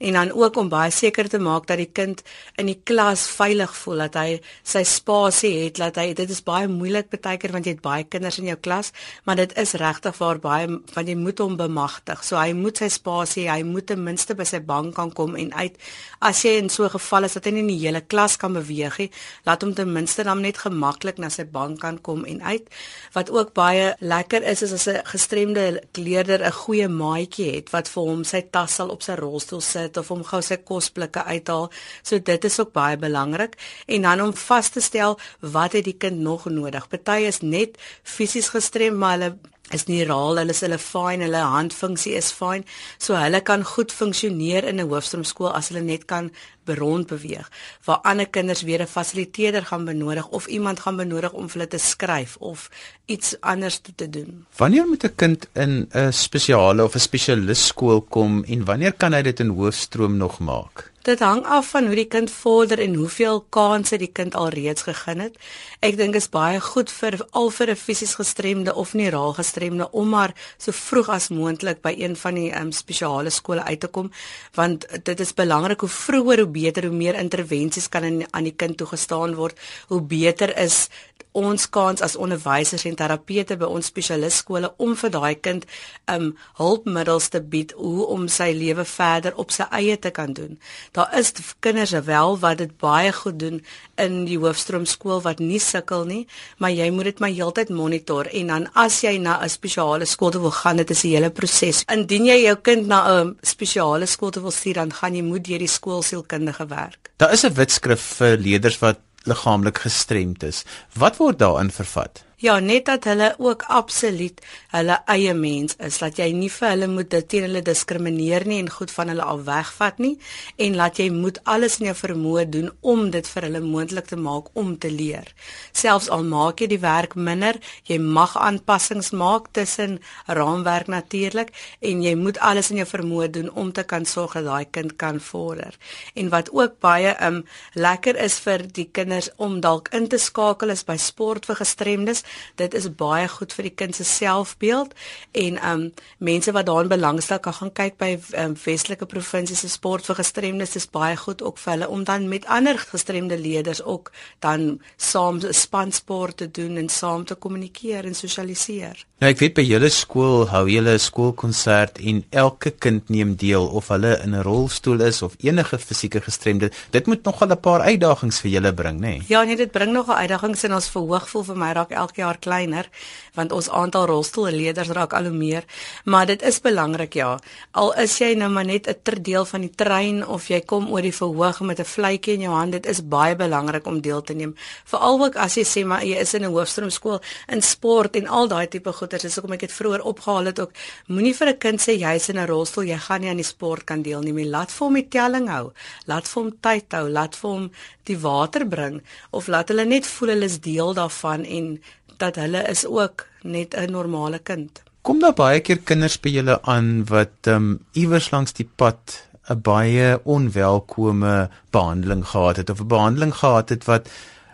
En 0.00 0.12
dan 0.12 0.32
ook 0.32 0.56
om 0.56 0.68
baie 0.68 0.90
seker 0.90 1.28
te 1.28 1.38
maak 1.38 1.66
dat 1.66 1.76
die 1.76 1.92
kind 1.92 2.22
in 2.56 2.66
die 2.66 2.80
klas 2.84 3.26
veilig 3.26 3.76
voel, 3.76 3.98
dat 3.98 4.14
hy 4.14 4.40
sy 4.62 4.84
spasie 4.84 5.49
het, 5.64 5.76
dat 5.76 5.96
hy 5.96 6.12
dit 6.14 6.30
is 6.30 6.42
baie 6.42 6.68
moeilik 6.68 7.10
baie 7.10 7.38
keer 7.38 7.52
want 7.52 7.66
jy 7.66 7.74
het 7.76 7.82
baie 7.82 8.04
kinders 8.04 8.38
in 8.38 8.48
jou 8.50 8.56
klas, 8.56 8.92
maar 9.24 9.36
dit 9.36 9.52
is 9.58 9.74
regtig 9.80 10.18
waar 10.18 10.38
baie 10.38 10.68
want 10.68 11.08
jy 11.08 11.16
moet 11.18 11.38
hom 11.38 11.56
bemagtig. 11.56 12.22
So 12.24 12.36
hy 12.36 12.52
moet 12.52 12.78
sy 12.78 12.88
spasie, 12.88 13.48
hy 13.50 13.62
moet 13.66 13.86
ten 13.86 14.02
minste 14.04 14.34
by 14.34 14.44
sy 14.44 14.60
bank 14.60 14.94
kan 14.94 15.12
kom 15.12 15.36
en 15.36 15.52
uit. 15.54 15.76
As 16.20 16.42
jy 16.44 16.56
in 16.58 16.68
so 16.68 16.84
'n 16.84 16.90
geval 16.90 17.24
is 17.24 17.34
dat 17.34 17.44
hy 17.44 17.50
nie 17.50 17.66
die 17.66 17.86
hele 17.86 18.00
klas 18.00 18.36
kan 18.36 18.52
beweeg 18.52 18.98
nie, 18.98 19.10
laat 19.44 19.62
hom 19.62 19.74
ten 19.74 19.92
minste 19.92 20.24
dan 20.24 20.40
net 20.40 20.58
gemaklik 20.58 21.18
na 21.18 21.28
sy 21.28 21.44
bank 21.44 21.80
kan 21.80 21.98
kom 21.98 22.24
en 22.24 22.42
uit. 22.42 22.68
Wat 23.12 23.30
ook 23.30 23.54
baie 23.54 23.94
lekker 24.00 24.42
is 24.42 24.62
is 24.62 24.72
as 24.72 24.86
'n 24.88 25.00
gestremde 25.04 25.82
leerder 25.92 26.40
'n 26.44 26.52
goeie 26.52 26.88
maatjie 26.88 27.54
het 27.56 27.70
wat 27.70 27.88
vir 27.88 28.02
hom 28.02 28.24
sy 28.24 28.42
tas 28.50 28.74
sal 28.74 28.88
op 28.88 29.02
sy 29.02 29.14
rolstoel 29.14 29.60
sit 29.60 29.96
of 29.96 30.08
hom 30.08 30.24
gou 30.24 30.42
sy 30.42 30.56
kosblikke 30.56 31.24
uithaal. 31.24 31.70
So 32.02 32.18
dit 32.18 32.44
is 32.44 32.60
ook 32.60 32.72
baie 32.72 32.96
belangrik 32.96 33.56
en 33.86 34.02
dan 34.02 34.20
om 34.20 34.32
vas 34.34 34.68
te 34.68 34.80
stel 34.80 35.18
wat 35.40 35.72
het 35.72 35.84
die 35.84 35.96
kind 35.96 36.20
nog 36.20 36.44
nodig. 36.44 36.88
Party 36.88 37.26
is 37.26 37.40
net 37.40 37.78
fisies 38.02 38.48
gestrem, 38.48 38.98
maar 38.98 39.18
hulle 39.18 39.36
is 39.70 39.86
nie 39.86 40.02
raal, 40.04 40.38
hulle 40.40 40.54
is 40.54 40.62
hulle 40.64 40.78
fyn, 40.82 41.22
hulle 41.24 41.42
handfunksie 41.54 42.16
is 42.18 42.32
fyn, 42.34 42.64
so 42.98 43.14
hulle 43.18 43.40
kan 43.46 43.64
goed 43.64 43.92
funksioneer 43.94 44.66
in 44.66 44.80
'n 44.80 44.88
hoofstroomskool 44.90 45.52
as 45.52 45.70
hulle 45.70 45.82
net 45.82 46.06
kan 46.06 46.30
rond 46.74 47.06
beweeg. 47.06 47.50
Waar 47.84 47.98
ander 48.02 48.28
kinders 48.28 48.62
weer 48.62 48.80
'n 48.80 48.86
fasiliteerder 48.86 49.66
gaan 49.66 49.84
benodig 49.84 50.28
of 50.28 50.46
iemand 50.46 50.80
gaan 50.80 50.96
benodig 50.96 51.32
om 51.32 51.48
vir 51.48 51.60
hulle 51.60 51.68
te 51.68 51.78
skryf 51.78 52.36
of 52.36 52.68
iets 53.06 53.40
anders 53.40 53.78
te, 53.78 53.92
te 53.94 54.10
doen. 54.10 54.46
Wanneer 54.56 54.86
moet 54.86 55.04
'n 55.04 55.14
kind 55.14 55.48
in 55.52 55.88
'n 55.92 56.12
spesiale 56.12 56.84
of 56.84 56.94
'n 56.94 56.98
spesialis 56.98 57.66
skool 57.66 58.00
kom 58.00 58.44
en 58.44 58.64
wanneer 58.64 58.92
kan 58.92 59.12
hy 59.12 59.22
dit 59.22 59.40
in 59.40 59.48
hoofstroom 59.48 60.16
nog 60.16 60.38
maak? 60.38 60.90
Dit 61.00 61.22
hang 61.24 61.46
af 61.48 61.70
van 61.72 61.86
hoe 61.88 61.94
die 61.96 62.08
kind 62.12 62.30
vorder 62.30 62.78
en 62.78 62.94
hoeveel 62.94 63.38
kansse 63.48 63.96
die 63.96 64.10
kind 64.12 64.34
alreeds 64.36 64.82
gegee 64.84 65.16
het. 65.16 65.38
Ek 65.80 65.96
dink 65.96 66.14
is 66.18 66.28
baie 66.28 66.58
goed 66.60 66.92
vir 66.92 67.16
al 67.30 67.48
vir 67.50 67.70
'n 67.70 67.76
fisies 67.76 68.14
gestremde 68.14 68.74
of 68.74 68.92
neuraal 68.92 69.32
gestremde 69.32 69.90
om 69.90 70.08
maar 70.08 70.34
so 70.58 70.72
vroeg 70.72 71.08
as 71.08 71.28
moontlik 71.28 71.80
by 71.80 71.94
een 71.96 72.16
van 72.16 72.34
die 72.34 72.52
um, 72.60 72.72
spesiale 72.72 73.30
skole 73.30 73.62
uit 73.64 73.80
te 73.80 73.86
kom, 73.86 74.10
want 74.54 74.86
dit 75.04 75.20
is 75.20 75.34
belangrik 75.34 75.80
hoe 75.80 75.88
vroeër 75.88 76.38
hoe 76.38 76.52
beter, 76.60 76.88
hoe 76.88 76.96
meer 76.96 77.18
intervensies 77.18 77.88
kan 77.88 78.04
in, 78.04 78.22
aan 78.30 78.44
die 78.44 78.56
kind 78.56 78.76
toegestaan 78.76 79.34
word, 79.40 79.58
hoe 79.88 80.00
beter 80.00 80.56
is 80.58 80.88
ons 81.32 81.68
kans 81.70 82.02
as 82.02 82.16
onderwysers 82.18 82.84
en 82.88 82.96
terapeute 82.98 83.54
by 83.58 83.68
ons 83.70 83.86
spesialistskole 83.90 84.72
om 84.82 84.96
vir 84.98 85.12
daai 85.14 85.34
kind 85.38 85.66
um 86.10 86.32
hulpmiddels 86.58 87.28
te 87.30 87.40
bied 87.52 87.74
hoe 87.78 88.06
om 88.10 88.26
sy 88.28 88.50
lewe 88.56 88.84
verder 88.88 89.36
op 89.38 89.54
sy 89.54 89.66
eie 89.70 89.96
te 89.96 90.10
kan 90.10 90.34
doen. 90.34 90.58
Daar 90.96 91.12
is 91.18 91.32
kinders 91.62 91.94
wel 92.06 92.36
wat 92.42 92.58
dit 92.58 92.72
baie 92.82 93.12
goed 93.14 93.38
doen 93.38 93.60
in 94.00 94.24
die 94.26 94.38
hoofstroomskool 94.42 95.22
wat 95.22 95.38
nie 95.38 95.60
sukkel 95.62 96.04
nie, 96.08 96.24
maar 96.58 96.74
jy 96.74 96.90
moet 96.90 97.12
dit 97.12 97.22
maar 97.22 97.34
heeltyd 97.34 97.70
monitor 97.70 98.26
en 98.26 98.50
dan 98.50 98.66
as 98.74 99.00
jy 99.04 99.18
na 99.18 99.38
'n 99.42 99.48
spesiale 99.48 100.06
skool 100.06 100.30
wil 100.30 100.50
gaan, 100.50 100.76
dit 100.76 100.90
is 100.90 101.04
'n 101.04 101.08
hele 101.08 101.30
proses. 101.30 101.84
Indien 101.86 102.26
jy 102.26 102.42
jou 102.46 102.56
kind 102.56 102.86
na 102.86 103.22
'n 103.22 103.38
spesiale 103.42 104.06
skool 104.06 104.30
wil 104.30 104.50
stuur, 104.50 104.74
dan 104.74 104.92
gaan 104.92 105.14
jy 105.14 105.22
moet 105.22 105.44
deur 105.44 105.58
die 105.58 105.68
skoolsielkundige 105.68 106.39
werk. 106.68 107.10
Daar 107.16 107.32
is 107.32 107.44
'n 107.44 107.54
wetskrif 107.54 108.00
vir 108.00 108.36
leerders 108.36 108.78
wat 108.78 108.98
liggaamlik 109.24 109.78
gestremd 109.78 110.42
is. 110.42 110.64
Wat 110.94 111.16
word 111.16 111.38
daarin 111.38 111.70
vervat? 111.70 112.24
Ja, 112.40 112.54
net 112.58 112.86
dat 112.88 113.04
hulle 113.04 113.34
ook 113.38 113.66
absoluut 113.68 114.38
hulle 114.72 114.94
eie 115.12 115.34
mens 115.36 115.74
is, 115.76 115.98
dat 116.00 116.16
jy 116.16 116.30
nie 116.32 116.48
vir 116.48 116.70
hulle 116.70 116.86
moet 116.88 117.12
teen 117.28 117.44
hulle 117.44 117.60
diskrimineer 117.60 118.46
nie 118.48 118.62
en 118.62 118.70
goed 118.72 118.94
van 118.96 119.10
hulle 119.12 119.26
al 119.28 119.42
wegvat 119.44 119.98
nie 120.00 120.14
en 120.56 120.78
laat 120.78 120.96
jy 121.02 121.10
moet 121.12 121.36
alles 121.44 121.76
in 121.82 121.90
jou 121.90 121.94
vermoë 121.98 122.46
doen 122.48 122.70
om 122.80 123.10
dit 123.12 123.28
vir 123.28 123.44
hulle 123.44 123.60
moontlik 123.60 124.08
te 124.08 124.16
maak 124.16 124.48
om 124.56 124.70
te 124.80 124.88
leer. 124.88 125.28
Selfs 125.76 126.08
al 126.08 126.24
maak 126.30 126.62
jy 126.64 126.70
die 126.72 126.78
werk 126.80 127.18
minder, 127.28 127.58
jy 127.84 127.98
mag 128.00 128.32
aanpassings 128.40 129.12
maak 129.12 129.52
tussen 129.52 129.98
raamwerk 130.24 130.88
natuurlik 130.88 131.52
en 131.84 132.00
jy 132.00 132.14
moet 132.16 132.40
alles 132.40 132.72
in 132.72 132.80
jou 132.80 132.88
vermoë 132.88 133.28
doen 133.36 133.52
om 133.52 133.68
te 133.76 133.84
kan 133.84 134.08
sorg 134.08 134.38
dat 134.38 134.48
daai 134.48 134.64
kind 134.72 134.96
kan 134.96 135.20
vorder. 135.20 135.76
En 136.16 136.32
wat 136.32 136.48
ook 136.56 136.80
baie 136.80 137.12
um 137.20 137.44
lekker 137.76 138.16
is 138.16 138.40
vir 138.48 138.64
die 138.64 138.88
kinders 138.88 139.28
om 139.36 139.60
dalk 139.60 139.92
in 139.92 140.08
te 140.08 140.16
skakel 140.16 140.72
is 140.72 140.88
by 140.88 140.96
sport 140.96 141.44
vir 141.44 141.60
gestremdes 141.60 142.24
dit 142.56 142.74
is 142.74 142.88
baie 142.94 143.28
goed 143.28 143.52
vir 143.52 143.62
die 143.62 143.74
kind 143.74 143.94
se 143.94 144.04
selfbeeld 144.04 144.94
en 145.32 145.60
um 145.72 145.92
mense 146.18 146.52
wat 146.52 146.66
daarin 146.66 146.88
belangstel 146.88 147.38
kan 147.38 147.54
gaan 147.54 147.72
kyk 147.72 147.98
by 147.98 148.18
um, 148.36 148.56
Westelike 148.64 149.06
provinsies 149.06 149.60
se 149.64 149.68
sport 149.68 150.06
vir 150.06 150.20
gestremdes 150.20 150.76
is 150.76 150.88
baie 150.90 151.16
goed 151.16 151.42
ook 151.42 151.58
vir 151.58 151.72
hulle 151.72 151.88
om 151.88 152.04
dan 152.04 152.28
met 152.28 152.46
ander 152.46 152.78
gestremde 152.78 153.38
leerders 153.38 153.82
ook 153.82 154.12
dan 154.38 154.80
saam 154.96 155.40
spansport 155.40 156.36
te 156.36 156.50
doen 156.50 156.76
en 156.76 156.88
saam 156.88 157.24
te 157.24 157.34
kommunikeer 157.34 158.04
en 158.04 158.14
sosialiseer. 158.14 159.04
Nou 159.20 159.30
ek 159.30 159.40
weet 159.42 159.56
by 159.58 159.64
julle 159.66 159.90
skool 159.92 160.46
hou 160.48 160.64
julle 160.68 160.94
'n 160.94 160.98
skoolkonsert 160.98 161.98
en 161.98 162.24
elke 162.30 162.70
kind 162.70 163.08
neem 163.08 163.34
deel 163.36 163.66
of 163.66 163.88
hulle 163.88 164.16
in 164.24 164.34
'n 164.34 164.42
rolstoel 164.42 165.00
is 165.00 165.22
of 165.22 165.34
enige 165.38 165.78
fisieke 165.78 166.20
gestremde. 166.20 166.70
Dit 166.90 167.06
moet 167.06 167.24
nogal 167.24 167.48
'n 167.48 167.60
paar 167.60 167.80
uitdagings 167.80 168.40
vir 168.40 168.50
julle 168.50 168.72
bring, 168.72 169.00
nê? 169.00 169.18
Nee? 169.18 169.22
Ja, 169.28 169.42
nee, 169.42 169.56
dit 169.56 169.70
bring 169.70 169.92
nogal 169.92 170.16
uitdagings 170.16 170.62
en 170.62 170.74
ons 170.74 170.88
verhoog 170.88 171.28
voel 171.28 171.44
vir 171.44 171.56
my 171.56 171.72
raak 171.72 171.90
elke 171.90 172.19
jaar 172.20 172.38
kleiner 172.38 172.88
want 173.36 173.52
ons 173.54 173.68
aantal 173.70 174.08
rolstoelleerders 174.10 174.90
raak 174.96 175.14
al 175.14 175.28
hoe 175.30 175.36
meer, 175.36 175.64
maar 176.04 176.26
dit 176.26 176.42
is 176.42 176.58
belangrik 176.60 177.14
ja. 177.14 177.36
Al 177.78 177.92
is 178.02 178.16
jy 178.18 178.32
nou 178.38 178.50
maar 178.50 178.66
net 178.66 178.88
'n 178.88 178.98
ter 179.02 179.22
deel 179.22 179.44
van 179.44 179.60
die 179.60 179.74
trein 179.82 180.26
of 180.26 180.48
jy 180.48 180.60
kom 180.60 180.90
oor 180.90 181.02
die 181.02 181.14
verhoog 181.14 181.60
met 181.60 181.80
'n 181.80 181.84
vletjie 181.84 182.34
in 182.34 182.40
jou 182.40 182.54
hand, 182.54 182.72
dit 182.72 182.86
is 182.86 183.00
baie 183.00 183.36
belangrik 183.36 183.86
om 183.86 184.00
deel 184.00 184.22
te 184.22 184.34
neem. 184.34 184.54
Veral 184.84 185.24
ook 185.24 185.36
as 185.36 185.54
jy 185.54 185.64
sê 185.64 185.86
maar 185.86 186.04
jy 186.04 186.16
is 186.18 186.34
in 186.34 186.44
'n 186.44 186.52
hoofstroomskool 186.52 187.20
in 187.48 187.62
sport 187.62 188.16
en 188.16 188.26
al 188.26 188.48
daai 188.48 188.68
tipe 188.68 188.92
goeters, 188.92 189.22
dis 189.22 189.34
hoekom 189.34 189.52
ek 189.52 189.60
dit 189.60 189.72
vroeër 189.72 190.02
opgehaal 190.02 190.44
het 190.44 190.60
ook. 190.60 190.72
Moenie 191.06 191.34
vir 191.34 191.48
'n 191.48 191.58
kind 191.58 191.80
sê 191.80 191.98
jy's 191.98 192.28
in 192.28 192.38
'n 192.38 192.46
rolstoel, 192.46 192.84
jy 192.84 192.98
gaan 192.98 193.20
nie 193.20 193.30
aan 193.30 193.36
die 193.36 193.44
sport 193.44 193.84
kan 193.84 194.02
deelneem 194.02 194.34
nie. 194.34 194.46
Laat 194.46 194.70
vir 194.72 194.86
hom 194.86 194.94
die 194.94 195.08
telling 195.08 195.48
hou. 195.48 195.72
Laat 196.06 196.28
vir 196.28 196.42
hom 196.42 196.52
tyd 196.60 196.92
hou, 196.92 197.08
laat 197.08 197.36
vir 197.36 197.50
hom 197.50 197.70
die 198.10 198.18
water 198.18 198.66
bring 198.66 199.00
of 199.30 199.48
laat 199.48 199.70
hulle 199.72 199.84
net 199.84 200.06
voel 200.06 200.34
hulle 200.34 200.48
is 200.50 200.60
deel 200.64 200.94
daarvan 200.94 201.44
en 201.44 201.72
dat 202.20 202.36
hulle 202.40 202.62
is 202.68 202.86
ook 202.86 203.26
net 203.42 203.74
'n 203.74 203.90
normale 203.90 204.38
kind. 204.38 204.82
Kom 205.02 205.20
daar 205.20 205.34
baie 205.34 205.60
keer 205.60 205.78
kinders 205.78 206.20
by 206.20 206.28
julle 206.28 206.62
aan 206.62 207.04
wat 207.08 207.48
ehm 207.48 207.56
um, 207.56 207.78
iewers 207.92 208.30
langs 208.30 208.52
die 208.52 208.68
pad 208.76 209.28
'n 209.48 209.60
baie 209.62 210.20
onwelkome 210.24 211.50
behandeling 211.70 212.26
gehad 212.26 212.56
het 212.56 212.70
of 212.70 212.80
'n 212.80 212.86
behandeling 212.86 213.34
gehad 213.34 213.68
het 213.68 213.84
wat 213.84 214.08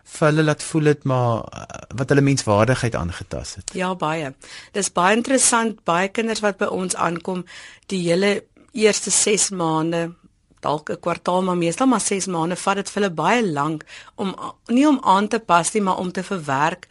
vir 0.04 0.28
hulle 0.28 0.42
laat 0.42 0.62
voel 0.62 0.82
dit 0.82 1.04
maar 1.04 1.44
wat 1.94 2.08
hulle 2.08 2.20
menswaardigheid 2.20 2.94
aangetas 2.94 3.54
het. 3.54 3.70
Ja, 3.74 3.94
baie. 3.94 4.34
Dis 4.72 4.92
baie 4.92 5.16
interessant, 5.16 5.84
baie 5.84 6.08
kinders 6.08 6.40
wat 6.40 6.56
by 6.56 6.64
ons 6.64 6.94
aankom, 6.94 7.44
die 7.86 8.02
hele 8.08 8.44
eerste 8.72 9.10
6 9.10 9.50
maande 9.50 10.14
dalk 10.60 10.90
'n 10.90 11.00
kwartaal 11.00 11.42
maar 11.42 11.56
meestal 11.56 11.86
maar 11.86 12.00
6 12.00 12.26
maande 12.26 12.56
vat 12.56 12.76
dit 12.80 12.90
vir 12.90 13.02
hulle 13.02 13.14
baie 13.14 13.42
lank 13.58 13.84
om 14.14 14.34
nie 14.66 14.86
om 14.88 14.98
aan 15.02 15.28
te 15.28 15.38
pas 15.38 15.72
nie 15.72 15.82
maar 15.82 15.98
om 15.98 16.12
te 16.12 16.22
verwerk 16.22 16.88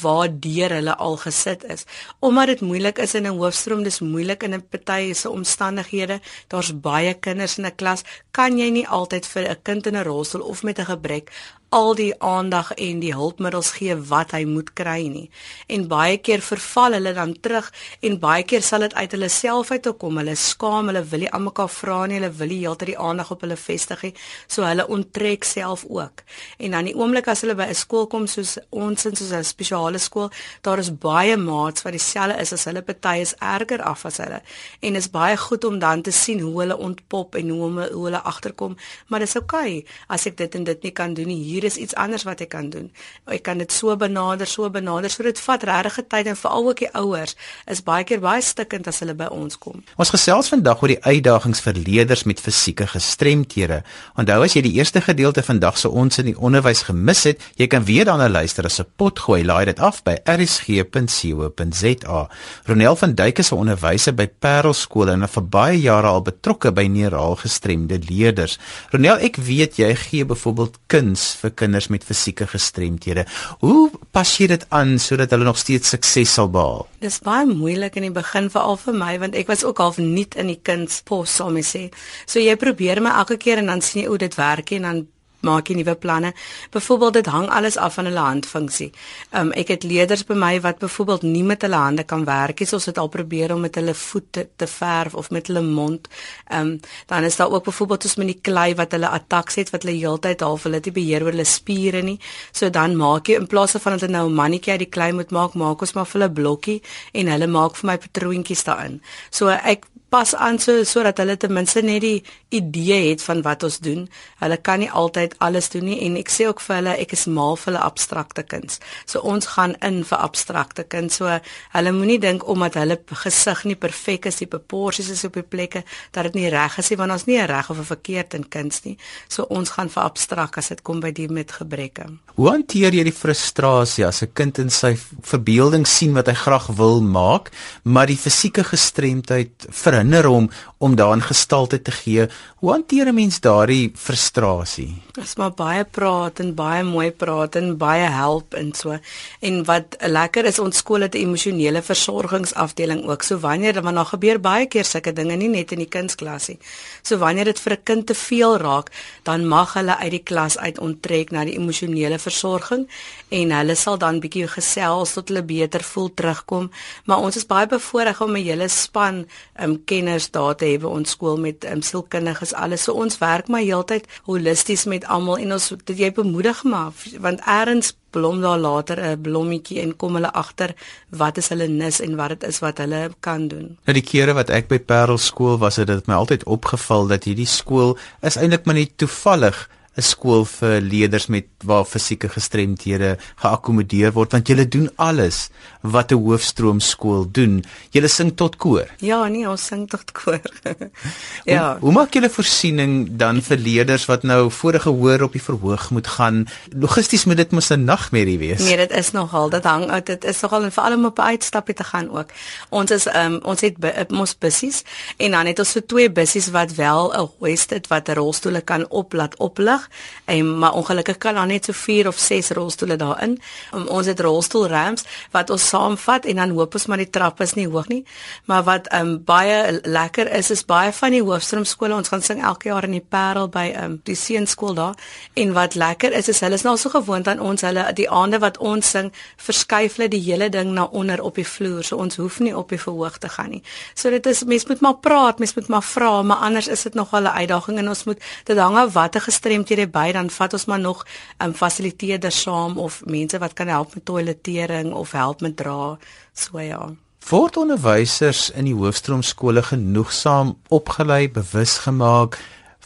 waardeur 0.00 0.70
hulle 0.70 0.94
al 0.96 1.16
gesit 1.16 1.64
is. 1.64 1.84
Omdat 2.18 2.46
dit 2.46 2.60
moeilik 2.60 2.98
is 2.98 3.14
in 3.14 3.26
'n 3.26 3.38
hoofstroom, 3.38 3.82
dis 3.82 4.00
moeilik 4.00 4.42
in 4.42 4.54
'n 4.54 4.68
party 4.70 5.12
se 5.12 5.30
omstandighede. 5.30 6.20
Daar's 6.48 6.80
baie 6.80 7.14
kinders 7.14 7.58
in 7.58 7.66
'n 7.66 7.74
klas, 7.74 8.02
kan 8.30 8.58
jy 8.58 8.70
nie 8.70 8.88
altyd 8.88 9.26
vir 9.26 9.48
'n 9.48 9.62
kind 9.62 9.86
in 9.86 9.96
'n 9.96 10.04
rolstoel 10.04 10.42
of 10.42 10.62
met 10.62 10.78
'n 10.78 10.84
gebrek 10.84 11.30
al 11.68 11.94
die 11.98 12.12
aandag 12.22 12.70
en 12.78 13.00
die 13.02 13.12
hulpmiddels 13.14 13.72
gee 13.76 13.94
wat 14.10 14.30
hy 14.36 14.44
moet 14.46 14.70
kry 14.78 15.08
nie. 15.10 15.24
En 15.72 15.86
baie 15.90 16.18
keer 16.18 16.42
verval 16.44 16.94
hulle 16.96 17.12
dan 17.16 17.34
terug 17.42 17.72
en 18.06 18.18
baie 18.22 18.44
keer 18.46 18.62
sal 18.62 18.84
dit 18.86 18.94
uit 18.94 19.16
hulle 19.16 19.28
self 19.32 19.70
uit 19.70 19.88
kom. 19.98 20.20
Hulle 20.20 20.36
skaam, 20.38 20.90
hulle 20.90 21.02
wil 21.10 21.24
nie 21.24 21.30
aan 21.34 21.46
mekaar 21.48 21.70
vra 21.72 21.98
nie, 22.06 22.20
hulle 22.20 22.30
wil 22.38 22.52
nie 22.52 22.60
heeltyd 22.62 22.92
die 22.92 22.98
aandag 22.98 23.32
op 23.34 23.42
hulle 23.44 23.56
vestig 23.58 24.04
nie. 24.06 24.12
So 24.46 24.62
hulle 24.66 24.86
onttrek 24.86 25.44
self 25.44 25.84
ook. 25.88 26.22
En 26.58 26.76
dan 26.76 26.90
die 26.90 26.94
oomblik 26.96 27.28
as 27.32 27.42
hulle 27.44 27.56
by 27.58 27.66
'n 27.70 27.74
skool 27.74 28.06
kom 28.06 28.26
soos 28.26 28.58
ons 28.70 29.06
in 29.06 29.16
soos 29.16 29.32
'n 29.32 29.44
spesiale 29.44 29.98
skool, 29.98 30.30
daar 30.62 30.78
is 30.78 30.90
baie 30.90 31.36
maats 31.36 31.82
wat 31.82 31.92
dieselfde 31.92 32.40
is 32.40 32.52
as 32.52 32.64
hulle, 32.64 32.82
party 32.82 33.20
is 33.20 33.34
erger 33.40 33.82
af 33.82 34.06
as 34.06 34.16
hulle. 34.18 34.40
En 34.82 34.96
is 34.96 35.10
baie 35.10 35.36
goed 35.36 35.64
om 35.64 35.78
dan 35.78 36.02
te 36.02 36.10
sien 36.10 36.40
hoe 36.40 36.60
hulle 36.60 36.76
ontpop 36.76 37.34
en 37.34 37.48
hoe 37.48 37.62
hulle 37.62 37.92
hoe 37.92 38.04
hulle 38.04 38.22
agterkom, 38.22 38.76
maar 39.08 39.20
dis 39.20 39.36
oukei 39.36 39.78
okay, 39.78 39.86
as 40.08 40.26
ek 40.26 40.36
dit 40.36 40.54
en 40.54 40.64
dit 40.64 40.82
nie 40.82 40.92
kan 40.92 41.14
doen 41.14 41.26
nie 41.26 41.55
hier 41.56 41.64
is 41.64 41.78
iets 41.80 41.96
anders 41.96 42.26
wat 42.28 42.42
ek 42.44 42.50
kan 42.52 42.68
doen. 42.72 42.90
Ek 43.32 43.42
kan 43.46 43.58
dit 43.62 43.72
so 43.72 43.96
benader, 43.96 44.46
so 44.48 44.68
benader. 44.72 45.10
So 45.12 45.24
dit 45.26 45.40
vat 45.46 45.64
regtig 45.66 45.96
tyd 46.12 46.26
en 46.30 46.36
veral 46.36 46.68
ook 46.70 46.80
die 46.84 46.90
ouers 47.00 47.36
is 47.72 47.82
baie 47.86 48.04
keer 48.06 48.20
baie 48.22 48.42
stikkend 48.44 48.88
as 48.90 49.00
hulle 49.02 49.14
by 49.16 49.28
ons 49.32 49.58
kom. 49.60 49.82
Ons 49.96 50.12
gesels 50.14 50.50
vandag 50.52 50.82
oor 50.82 50.92
die 50.92 51.04
uitdagings 51.04 51.62
vir 51.64 51.74
leerders 51.80 52.24
met 52.28 52.42
fisieke 52.42 52.86
gestremthede. 52.92 53.78
Onthou 54.20 54.40
as 54.44 54.54
jy 54.56 54.62
die 54.66 54.76
eerste 54.78 55.00
gedeelte 55.04 55.42
vandag 55.46 55.76
se 55.80 55.88
ons 55.88 56.18
in 56.20 56.26
die 56.32 56.38
onderwys 56.38 56.82
gemis 56.88 57.22
het, 57.30 57.38
jy 57.60 57.66
kan 57.72 57.84
weer 57.88 58.06
daarna 58.08 58.28
luister 58.28 58.64
as 58.68 58.80
'n 58.80 58.86
potgooi. 58.96 59.42
Laai 59.44 59.64
dit 59.64 59.80
af 59.80 60.02
by 60.02 60.16
rsg.co.za. 60.24 62.20
Ronel 62.66 62.96
van 62.96 63.14
Duyk 63.14 63.38
is 63.38 63.50
'n 63.52 63.56
onderwyser 63.56 64.14
by 64.14 64.26
Parel 64.26 64.74
skool 64.74 65.08
en 65.08 65.28
vir 65.28 65.42
baie 65.42 65.80
jare 65.80 66.06
al 66.06 66.22
betrokke 66.22 66.72
by 66.72 66.86
neuraal 66.86 67.36
gestremde 67.36 67.98
leerders. 68.08 68.58
Ronel, 68.90 69.18
ek 69.18 69.36
weet 69.36 69.76
jy 69.76 69.94
gee 69.94 70.24
byvoorbeeld 70.24 70.78
kuns 70.86 71.36
kinders 71.54 71.88
met 71.88 72.04
fisieke 72.04 72.46
gestremthede. 72.46 73.26
Hoe 73.60 73.90
pas 74.10 74.36
jy 74.38 74.48
dit 74.52 74.66
aan 74.68 74.98
sodat 74.98 75.30
hulle 75.30 75.44
nog 75.44 75.58
steeds 75.58 75.94
sukses 75.94 76.34
sal 76.34 76.50
behaal? 76.52 76.86
Dis 77.00 77.18
baie 77.24 77.46
moeilik 77.46 77.96
in 77.96 78.08
die 78.08 78.14
begin 78.14 78.50
veral 78.52 78.78
vir 78.80 78.94
my 78.94 79.12
want 79.22 79.34
ek 79.38 79.50
was 79.52 79.64
ook 79.64 79.78
half 79.82 79.98
nuut 80.02 80.36
in 80.36 80.52
die 80.52 80.60
kindspos, 80.62 81.38
sal 81.40 81.52
my 81.54 81.64
sê. 81.66 81.88
So 82.26 82.42
jy 82.42 82.56
probeer 82.60 83.02
my 83.02 83.14
elke 83.20 83.36
keer 83.40 83.62
en 83.62 83.72
dan 83.72 83.84
sien 83.84 84.02
jy 84.02 84.08
hoe 84.08 84.22
dit 84.26 84.38
werk 84.38 84.72
en 84.76 84.88
dan 84.90 85.04
maak 85.46 85.70
jy 85.70 85.78
nuwe 85.78 85.94
planne. 86.02 86.32
Byvoorbeeld 86.74 87.18
dit 87.20 87.30
hang 87.32 87.48
alles 87.50 87.76
af 87.76 87.96
van 87.98 88.08
hulle 88.10 88.24
handfunksie. 88.24 88.90
Um 89.38 89.52
ek 89.56 89.72
het 89.74 89.86
leerders 89.86 90.24
by 90.28 90.36
my 90.38 90.52
wat 90.64 90.80
byvoorbeeld 90.82 91.26
nie 91.26 91.44
met 91.46 91.62
hulle 91.66 91.80
hande 91.80 92.04
kan 92.04 92.24
werk 92.26 92.60
nie. 92.60 92.68
Ons 92.76 92.88
het 92.90 92.98
al 92.98 93.10
probeer 93.12 93.54
om 93.54 93.62
met 93.64 93.74
hulle 93.78 93.94
voete 93.94 94.48
te 94.56 94.66
verf 94.66 95.14
of 95.14 95.30
met 95.30 95.50
hulle 95.50 95.62
mond. 95.62 96.08
Um 96.50 96.76
dan 97.06 97.24
is 97.24 97.36
daar 97.36 97.50
ook 97.50 97.64
byvoorbeeld 97.70 98.02
soos 98.02 98.16
met 98.20 98.32
die 98.32 98.40
klei 98.42 98.74
wat 98.74 98.92
hulle 98.92 99.08
attaks 99.08 99.60
het 99.60 99.70
wat 99.74 99.86
hulle 99.86 99.96
heeltyd 99.96 100.40
half 100.40 100.66
hulle 100.66 100.80
het 100.80 100.90
nie 100.90 100.96
beheer 101.00 101.24
oor 101.24 101.34
hulle 101.34 101.48
spiere 101.48 102.02
nie. 102.02 102.18
So 102.52 102.70
dan 102.70 102.96
maak 102.96 103.28
jy 103.28 103.40
in 103.40 103.46
plaas 103.46 103.76
van 103.76 103.96
dat 103.96 104.06
hulle 104.06 104.12
nou 104.18 104.28
'n 104.28 104.34
mannetjie 104.34 104.72
uit 104.72 104.84
die 104.84 104.94
klei 104.96 105.12
moet 105.12 105.30
maak, 105.30 105.54
maak 105.54 105.80
ons 105.80 105.92
maar 105.92 106.06
vir 106.06 106.20
hulle 106.20 106.32
blokkie 106.32 106.82
en 107.12 107.26
hulle 107.26 107.46
maak 107.46 107.76
vir 107.76 107.86
my 107.90 107.96
patroontjies 107.98 108.64
daarin. 108.64 109.00
So 109.30 109.48
ek 109.48 109.86
pas 110.08 110.34
aan 110.34 110.58
so 110.62 110.84
sodat 110.84 111.18
hulle 111.18 111.36
ten 111.36 111.52
minste 111.52 111.82
net 111.82 112.00
die 112.04 112.22
idee 112.54 113.10
het 113.10 113.22
van 113.26 113.42
wat 113.42 113.64
ons 113.66 113.78
doen. 113.82 114.04
Hulle 114.40 114.56
kan 114.56 114.78
nie 114.78 114.90
altyd 114.90 115.34
alles 115.42 115.68
doen 115.72 115.84
nie 115.88 115.98
en 116.06 116.16
ek 116.20 116.30
sê 116.30 116.46
ook 116.46 116.62
vir 116.62 116.76
hulle 116.78 116.94
ek 117.02 117.14
is 117.16 117.26
mal 117.26 117.58
vir 117.58 117.72
hulle 117.72 117.82
abstrakte 117.82 118.44
kuns. 118.46 118.78
So 119.04 119.20
ons 119.26 119.50
gaan 119.56 119.74
in 119.86 120.02
vir 120.06 120.22
abstrakte 120.22 120.86
kuns. 120.86 121.18
So 121.18 121.38
hulle 121.74 121.94
moenie 121.96 122.20
dink 122.22 122.46
omdat 122.48 122.78
hulle 122.80 122.98
gesig 123.24 123.64
nie 123.66 123.78
perfek 123.80 124.30
is, 124.30 124.38
die 124.42 124.50
proporsies 124.50 125.10
is 125.10 125.24
op 125.26 125.40
die 125.40 125.46
plekke 125.46 125.82
dat 126.14 126.30
dit 126.30 126.38
nie 126.40 126.52
reg 126.54 126.78
is 126.78 126.90
nie 126.90 127.00
want 127.00 127.12
ons 127.12 127.26
nie 127.26 127.38
'n 127.40 127.48
reg 127.50 127.70
of 127.70 127.78
'n 127.78 127.90
verkeerd 127.94 128.34
in 128.34 128.48
kuns 128.48 128.84
nie. 128.84 128.96
So 129.28 129.42
ons 129.50 129.70
gaan 129.70 129.88
vir 129.88 130.02
abstrak 130.02 130.58
as 130.58 130.68
dit 130.68 130.82
kom 130.82 131.00
by 131.00 131.10
die 131.10 131.28
met 131.28 131.50
gebreke. 131.52 132.06
Hoe 132.36 132.50
hanteer 132.50 132.92
jy 132.94 133.04
die 133.04 133.12
frustrasie 133.12 134.06
as 134.06 134.22
'n 134.22 134.32
kind 134.32 134.58
in 134.58 134.70
sy 134.70 134.96
verbeelding 135.22 135.86
sien 135.86 136.14
wat 136.14 136.26
hy 136.26 136.34
graag 136.34 136.66
wil 136.76 137.00
maak, 137.00 137.50
maar 137.84 138.06
die 138.06 138.16
fisieke 138.16 138.64
gestremdheid 138.64 139.66
vir 139.70 139.95
verhinder 139.96 140.28
hom 140.28 140.50
om 140.78 140.96
daarin 140.96 141.22
gestalte 141.24 141.78
te 141.82 141.90
gee. 141.90 142.26
Hoe 142.60 142.70
hanteer 142.70 143.06
'n 143.08 143.14
mens 143.14 143.40
daardie 143.40 143.92
frustrasie? 143.94 145.02
Dis 145.12 145.36
maar 145.36 145.52
baie 145.52 145.84
praat 145.84 146.40
en 146.40 146.54
baie 146.54 146.82
mooi 146.82 147.10
praat 147.10 147.56
en 147.56 147.76
baie 147.76 148.08
help 148.08 148.54
en 148.54 148.72
so. 148.74 148.98
En 149.40 149.64
wat 149.64 149.96
lekker 150.00 150.44
is 150.44 150.58
ons 150.58 150.76
skool 150.76 151.00
het 151.00 151.14
'n 151.14 151.18
emosionele 151.18 151.82
versorgingsafdeling 151.82 153.08
ook. 153.08 153.22
So 153.22 153.38
wanneer 153.38 153.72
dan 153.72 153.94
nou 153.94 154.06
gebeur 154.06 154.40
baie 154.40 154.66
keer 154.66 154.84
sulke 154.84 155.12
dinge 155.12 155.36
nie 155.36 155.48
net 155.48 155.72
in 155.72 155.78
die 155.78 155.88
kindsklasie. 155.88 156.58
So 157.02 157.16
wanneer 157.18 157.44
dit 157.44 157.60
vir 157.60 157.72
'n 157.72 157.82
kind 157.84 158.06
te 158.06 158.14
veel 158.14 158.56
raak, 158.58 158.90
dan 159.22 159.46
mag 159.46 159.72
hulle 159.72 159.96
uit 159.96 160.10
die 160.10 160.22
klas 160.22 160.58
uit 160.58 160.78
onttrek 160.78 161.30
na 161.30 161.44
die 161.44 161.56
emosionele 161.58 162.18
versorging 162.18 162.88
en 163.28 163.50
hulle 163.50 163.74
sal 163.74 163.98
dan 163.98 164.20
bietjie 164.20 164.48
gesels 164.48 165.12
tot 165.12 165.28
hulle 165.28 165.42
beter 165.42 165.82
voel 165.82 166.14
terugkom. 166.14 166.70
Maar 167.04 167.18
ons 167.18 167.36
is 167.36 167.46
baie 167.46 167.66
bevoorreg 167.66 168.20
om 168.20 168.36
'n 168.36 168.44
hele 168.44 168.68
span 168.68 169.26
um, 169.60 169.84
kenners 169.86 170.30
daar 170.34 170.56
te 170.58 170.66
hê 170.68 170.78
by 170.82 170.90
ons 170.90 171.10
skool 171.16 171.38
met 171.40 171.64
um, 171.70 171.82
sielkundiges 171.82 172.54
alles. 172.54 172.86
So 172.86 172.92
ons 172.92 173.18
werk 173.22 173.48
maar 173.48 173.64
heeltyd 173.64 174.08
holisties 174.26 174.86
met 174.90 175.06
almal 175.06 175.38
en 175.44 175.56
ons 175.58 175.72
dit 175.84 175.98
jy 175.98 176.10
bemoedig 176.12 176.64
maar 176.64 176.92
want 177.22 177.40
eers 177.46 177.94
blom 178.16 178.40
daar 178.40 178.58
later 178.58 178.96
'n 179.00 179.20
blommetjie 179.20 179.80
en 179.80 179.96
kom 179.96 180.14
hulle 180.14 180.32
agter 180.32 180.74
wat 181.10 181.38
is 181.38 181.48
hulle 181.48 181.68
nis 181.68 182.00
en 182.00 182.16
wat 182.16 182.28
dit 182.28 182.48
is 182.48 182.58
wat 182.64 182.78
hulle 182.78 183.10
kan 183.20 183.48
doen. 183.48 183.78
Nou 183.84 183.94
die 184.00 184.08
kere 184.12 184.32
wat 184.32 184.50
ek 184.50 184.68
by 184.68 184.78
Parel 184.78 185.18
skool 185.18 185.58
was, 185.58 185.76
het 185.76 185.86
dit 185.86 186.06
my 186.06 186.14
altyd 186.14 186.44
opgeval 186.44 187.06
dat 187.06 187.24
hierdie 187.24 187.46
skool 187.46 187.98
is 188.22 188.36
eintlik 188.36 188.64
maar 188.64 188.74
net 188.74 188.96
toevallig 188.96 189.68
'n 189.96 190.02
skool 190.02 190.44
vir 190.44 190.80
leerders 190.80 191.26
met 191.26 191.46
waar 191.64 191.84
fisieke 191.84 192.28
gestremthede 192.28 193.16
geakkommodeer 193.40 194.12
word 194.12 194.32
want 194.32 194.48
julle 194.48 194.68
doen 194.68 194.90
alles 194.96 195.48
wat 195.90 196.10
'n 196.12 196.22
hoofstroom 196.22 196.80
skool 196.80 197.26
doen. 197.30 197.64
Julle 197.90 198.08
sing 198.08 198.36
tot 198.36 198.56
koor. 198.56 198.88
Ja, 198.98 199.26
nee, 199.28 199.48
ons 199.48 199.66
sing 199.66 199.88
tot 199.88 200.12
koor. 200.12 200.40
ja. 201.44 201.72
Hoe, 201.72 201.78
hoe 201.80 201.92
maak 201.92 202.12
julle 202.12 202.30
voorsiening 202.30 203.16
dan 203.16 203.42
vir 203.42 203.56
leerders 203.56 204.04
wat 204.06 204.22
nou 204.22 204.50
vorige 204.50 204.88
hoor 204.88 205.22
op 205.22 205.32
die 205.32 205.42
verhoog 205.42 205.90
moet 205.90 206.06
gaan? 206.06 206.46
Logisties 206.76 207.24
moet 207.24 207.36
dit 207.36 207.50
mos 207.50 207.70
'n 207.70 207.84
nagmerrie 207.84 208.38
wees. 208.38 208.60
Nee, 208.60 208.76
dit 208.76 208.90
is 208.90 209.10
nogal. 209.10 209.50
Dit 209.50 209.64
hang 209.64 209.90
uit. 209.90 210.06
Dit 210.06 210.24
is 210.24 210.40
nogal 210.40 210.62
en 210.64 210.72
veral 210.72 210.94
om 210.94 211.04
op 211.04 211.18
'n 211.18 211.22
uitstapie 211.22 211.74
te 211.74 211.84
gaan 211.84 212.10
ook. 212.10 212.30
Ons 212.68 212.90
is 212.90 213.06
ehm 213.06 213.32
um, 213.32 213.40
ons 213.42 213.60
het 213.60 214.10
mos 214.10 214.38
bussies 214.38 214.82
en 215.16 215.30
dan 215.30 215.46
het 215.46 215.58
ons 215.58 215.70
so 215.70 215.80
twee 215.80 216.10
bussies 216.10 216.50
wat 216.50 216.74
wel 216.74 217.12
'n 217.12 217.28
hoist 217.38 217.70
het 217.70 217.86
wat 217.86 218.08
rolstoele 218.08 218.60
kan 218.60 218.88
oplaat 218.88 219.36
oplig 219.36 219.90
en 220.24 220.58
maar 220.58 220.72
ongelukkig 220.72 221.18
kan 221.18 221.34
daar 221.34 221.46
net 221.46 221.64
so 221.64 221.72
4 221.72 222.06
of 222.06 222.18
6 222.18 222.50
rolstoele 222.50 222.96
daarin. 222.96 223.40
Um, 223.74 223.86
ons 223.86 224.06
het 224.06 224.20
rolstoelramps 224.20 225.04
wat 225.30 225.50
ons 225.50 225.68
saamvat 225.76 226.26
en 226.26 226.40
dan 226.40 226.54
hoop 226.56 226.74
ons 226.78 226.86
maar 226.90 227.00
die 227.02 227.10
trappe 227.10 227.44
is 227.46 227.54
nie 227.56 227.66
hoog 227.68 227.88
nie. 227.92 228.02
Maar 228.50 228.64
wat 228.66 228.88
um, 228.94 229.16
baie 229.24 229.80
lekker 229.84 230.30
is 230.38 230.50
is 230.50 230.64
baie 230.64 230.92
van 230.92 231.14
die 231.14 231.22
hoofstroomskole 231.24 231.96
ons 231.96 232.10
gaan 232.12 232.24
sing 232.24 232.42
elke 232.42 232.70
jaar 232.70 232.86
in 232.88 232.96
die 232.96 233.04
Parel 233.04 233.48
by 233.52 233.66
um, 233.82 233.98
die 234.08 234.16
seunskool 234.18 234.74
daar 234.76 234.96
en 235.34 235.52
wat 235.56 235.76
lekker 235.78 236.14
is 236.16 236.30
is 236.32 236.40
hulle 236.44 236.58
is 236.58 236.64
nou 236.66 236.76
so 236.80 236.92
gewoond 236.92 237.28
aan 237.28 237.40
ons 237.40 237.64
hulle 237.66 237.84
die 237.98 238.08
aande 238.10 238.40
wat 238.42 238.58
ons 238.58 238.90
sing 238.96 239.12
verskuif 239.48 239.98
hulle 239.98 240.08
die 240.12 240.22
hele 240.26 240.48
ding 240.52 240.72
na 240.76 240.86
onder 241.00 241.22
op 241.22 241.38
die 241.40 241.46
vloer 241.46 241.84
so 241.86 242.00
ons 242.02 242.18
hoef 242.20 242.40
nie 242.44 242.54
op 242.56 242.72
die 242.72 242.80
verhoog 242.80 243.18
te 243.22 243.30
gaan 243.32 243.52
nie. 243.56 243.62
So 243.94 244.10
dit 244.10 244.26
is 244.26 244.44
mens 244.44 244.66
moet 244.70 244.82
maar 244.84 244.98
praat, 245.04 245.40
mens 245.42 245.54
moet 245.56 245.68
maar 245.72 245.84
vra, 245.84 246.22
maar 246.22 246.44
anders 246.48 246.68
is 246.72 246.82
dit 246.88 246.94
nog 246.94 247.10
wel 247.10 247.28
'n 247.28 247.36
uitdaging 247.42 247.78
en 247.78 247.88
ons 247.88 248.04
moet 248.04 248.20
dit 248.44 248.58
hang 248.58 248.76
af 248.76 248.92
watter 248.92 249.20
gestremdhede 249.20 249.86
by 249.88 250.12
dan 250.12 250.30
vat 250.30 250.52
ons 250.52 250.64
maar 250.66 250.80
nog 250.80 251.04
'n 251.04 251.44
um, 251.44 251.54
fasiliteerder 251.54 252.32
saam 252.32 252.78
of 252.78 253.02
mense 253.04 253.38
wat 253.38 253.52
kan 253.52 253.68
help 253.68 253.94
met 253.94 254.04
toiletering 254.04 254.92
of 254.92 255.12
help 255.12 255.40
met 255.40 255.56
dra 255.66 255.98
so 256.34 256.62
ja. 256.62 256.94
Word 257.26 257.56
onderwysers 257.58 258.50
in 258.54 258.68
die 258.68 258.76
hoofstroomskole 258.78 259.64
genoegsaam 259.66 260.54
opgelei, 260.70 261.26
bewus 261.26 261.80
gemaak 261.82 262.38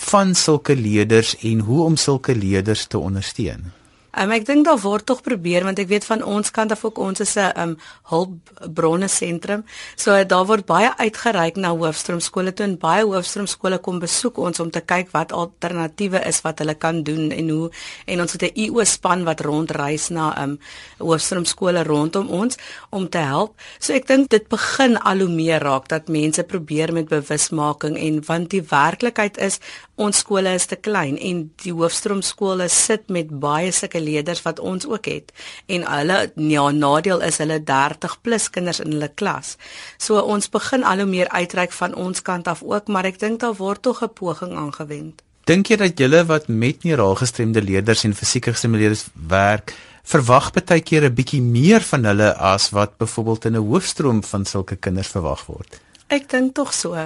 van 0.09 0.33
sulke 0.35 0.77
leerders 0.77 1.35
en 1.45 1.61
hoe 1.69 1.83
om 1.85 1.99
sulke 2.01 2.35
leerders 2.35 2.87
te 2.89 2.99
ondersteun? 2.99 3.69
Um, 4.11 4.33
ek 4.35 4.43
dink 4.49 4.65
daar 4.67 4.79
word 4.83 5.07
tog 5.07 5.21
probeer 5.23 5.63
want 5.63 5.79
ek 5.79 5.87
weet 5.91 6.05
van 6.09 6.25
ons 6.27 6.51
kant 6.51 6.73
af 6.75 6.83
ook 6.85 6.99
ons 6.99 7.21
is 7.23 7.37
'n 7.39 7.53
um, 7.57 7.77
hulpbronne 8.11 9.09
sentrum. 9.09 9.65
So 9.97 10.25
daar 10.25 10.47
word 10.47 10.67
baie 10.67 10.91
uitgereik 10.99 11.57
na 11.57 11.71
hoofstroomskole 11.71 12.53
toe 12.53 12.67
en 12.67 12.79
baie 12.79 13.05
hoofstroomskole 13.05 13.79
kom 13.79 13.99
besoek 13.99 14.39
ons 14.39 14.61
om 14.61 14.71
te 14.71 14.81
kyk 14.81 15.13
wat 15.13 15.33
alternatiewe 15.33 16.27
is 16.27 16.43
wat 16.43 16.59
hulle 16.59 16.75
kan 16.75 17.03
doen 17.03 17.31
en 17.31 17.49
hoe 17.49 17.71
en 18.07 18.21
ons 18.21 18.33
het 18.33 18.43
'n 18.43 18.53
IO 18.55 18.85
span 18.85 19.25
wat 19.25 19.41
rondreis 19.41 20.11
na 20.11 20.43
um 20.43 20.59
hoofstroomskole 20.99 21.85
rondom 21.85 22.29
ons 22.29 22.57
om 22.91 23.09
te 23.09 23.19
help. 23.19 23.55
So 23.79 23.93
ek 23.93 24.07
dink 24.07 24.31
dit 24.31 24.49
begin 24.49 24.99
al 24.99 25.19
hoe 25.19 25.29
meer 25.29 25.61
raak 25.61 25.89
dat 25.89 26.09
mense 26.09 26.43
probeer 26.43 26.93
met 26.93 27.09
bewusmaking 27.09 27.97
en 27.97 28.23
want 28.27 28.51
die 28.51 28.63
werklikheid 28.63 29.39
is 29.39 29.61
ons 30.01 30.23
skole 30.23 30.55
is 30.57 30.67
te 30.71 30.79
klein 30.81 31.19
en 31.19 31.43
die 31.63 31.73
hoofstroomskole 31.77 32.69
sit 32.73 33.09
met 33.13 33.31
baie 33.43 33.73
sulke 33.77 34.01
leerders 34.01 34.43
wat 34.47 34.61
ons 34.73 34.89
ook 34.89 35.09
het 35.11 35.33
en 35.69 35.85
hulle 35.89 36.19
ja 36.51 36.67
nadeel 36.77 37.25
is 37.27 37.41
hulle 37.43 37.61
30 37.71 38.17
plus 38.25 38.49
kinders 38.51 38.81
in 38.85 38.95
hulle 38.95 39.11
klas. 39.23 39.57
So 39.99 40.21
ons 40.21 40.49
begin 40.53 40.85
al 40.85 41.05
hoe 41.05 41.11
meer 41.11 41.29
uitreik 41.29 41.73
van 41.77 41.95
ons 41.95 42.23
kant 42.23 42.49
af 42.49 42.63
ook, 42.63 42.89
maar 42.89 43.09
ek 43.09 43.21
dink 43.21 43.41
daar 43.45 43.57
word 43.59 43.83
tog 43.83 44.03
'n 44.03 44.15
poging 44.15 44.57
aangewend. 44.57 45.23
Dink 45.45 45.67
jy 45.67 45.77
dat 45.77 45.99
julle 45.99 46.25
wat 46.27 46.49
met 46.49 46.85
neuraal 46.85 47.15
gestremde 47.15 47.63
leerders 47.63 48.05
en 48.05 48.15
fisiek 48.15 48.45
gestremde 48.45 48.79
leerders 48.79 49.07
werk, 49.15 49.75
verwag 50.05 50.51
baie 50.53 50.81
keer 50.81 51.05
'n 51.05 51.15
bietjie 51.15 51.43
meer 51.43 51.81
van 51.81 52.05
hulle 52.05 52.35
as 52.37 52.71
wat 52.71 52.97
byvoorbeeld 52.99 53.45
in 53.45 53.57
'n 53.57 53.67
hoofstroom 53.71 54.23
van 54.23 54.45
sulke 54.45 54.77
kinders 54.77 55.09
verwag 55.09 55.47
word? 55.47 55.81
Ek 56.11 56.25
dink 56.27 56.57
tog 56.59 56.73
so. 56.75 56.99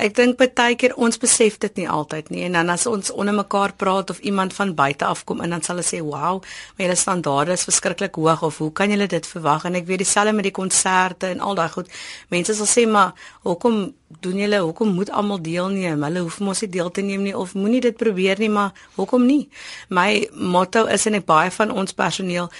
Ek 0.00 0.14
dink 0.16 0.38
baie 0.40 0.76
keer 0.80 0.94
ons 0.96 1.18
besef 1.20 1.58
dit 1.60 1.74
nie 1.76 1.88
altyd 1.92 2.30
nie 2.32 2.46
en 2.46 2.54
dan 2.56 2.72
as 2.72 2.86
ons 2.88 3.10
onder 3.12 3.36
mekaar 3.36 3.74
praat 3.76 4.08
of 4.14 4.22
iemand 4.24 4.54
van 4.56 4.72
buite 4.78 5.04
af 5.04 5.26
kom 5.28 5.42
en 5.44 5.52
dan 5.52 5.60
sal 5.60 5.76
hulle 5.76 5.84
sê, 5.84 6.00
"Wow, 6.00 6.40
maar 6.40 6.86
julle 6.86 6.96
standaarde 6.96 7.52
is 7.52 7.64
verskriklik 7.68 8.14
hoog 8.14 8.42
of 8.42 8.58
hoe 8.58 8.72
kan 8.72 8.90
julle 8.90 9.06
dit 9.06 9.26
verwag?" 9.26 9.64
En 9.64 9.74
ek 9.74 9.86
weet 9.86 9.98
dieselfde 9.98 10.32
met 10.32 10.44
die 10.44 10.56
konserte 10.62 11.26
en 11.26 11.40
al 11.40 11.54
daai 11.54 11.68
goed. 11.68 11.88
Mense 12.28 12.54
sal 12.54 12.66
sê, 12.66 12.88
"Maar 12.88 13.12
hoekom 13.42 13.92
doen 14.20 14.36
julle? 14.36 14.58
Hoekom 14.58 14.88
moet 14.94 15.10
almal 15.10 15.42
deelneem? 15.42 16.02
Hulle 16.02 16.20
hoef 16.20 16.40
mos 16.40 16.60
nie 16.60 16.70
deel 16.70 16.90
te 16.90 17.00
neem 17.00 17.22
nie 17.22 17.36
of 17.36 17.54
moenie 17.54 17.80
dit 17.80 17.96
probeer 17.96 18.38
nie, 18.38 18.50
maar 18.50 18.72
hoekom 18.94 19.26
nie?" 19.26 19.48
My 19.88 20.28
motto 20.32 20.86
is 20.86 21.06
en 21.06 21.14
ek 21.14 21.26
baie 21.26 21.50
van 21.50 21.70
ons 21.70 21.92
personeel 21.92 22.50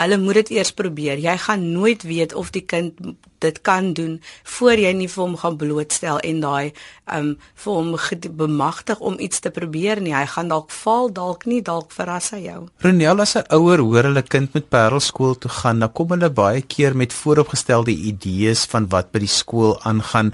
Hulle 0.00 0.16
moet 0.18 0.40
dit 0.40 0.50
eers 0.56 0.72
probeer. 0.72 1.20
Jy 1.20 1.36
gaan 1.44 1.72
nooit 1.72 2.02
weet 2.08 2.34
of 2.34 2.50
die 2.54 2.64
kind 2.64 2.96
dit 3.40 3.60
kan 3.64 3.92
doen 3.96 4.18
voor 4.44 4.80
jy 4.80 4.92
nie 4.96 5.08
vir 5.08 5.22
hom 5.22 5.36
gaan 5.40 5.56
blootstel 5.60 6.20
en 6.28 6.40
daai 6.44 6.72
um 7.16 7.30
vir 7.64 7.76
hom 7.78 7.94
bemagtig 8.40 9.00
om 9.00 9.18
iets 9.20 9.40
te 9.44 9.52
probeer 9.52 10.00
nie. 10.00 10.14
Hy 10.14 10.26
gaan 10.34 10.48
dalk 10.52 10.70
val, 10.70 11.12
dalk 11.12 11.46
nie, 11.48 11.60
dalk 11.64 11.92
verras 11.92 12.30
hy 12.36 12.44
jou. 12.46 12.60
Renel 12.84 13.20
as 13.20 13.36
'n 13.36 13.44
ouer 13.56 13.80
hoor 13.80 14.04
hulle 14.08 14.22
kind 14.22 14.54
met 14.54 14.68
Parelskool 14.68 15.34
toe 15.34 15.50
gaan, 15.50 15.80
dan 15.80 15.92
kom 15.92 16.08
hulle 16.10 16.30
baie 16.30 16.62
keer 16.62 16.96
met 16.96 17.12
vooropgestelde 17.12 17.92
idees 17.92 18.64
van 18.64 18.88
wat 18.88 19.12
by 19.12 19.18
die 19.18 19.34
skool 19.40 19.80
aangaan. 19.82 20.32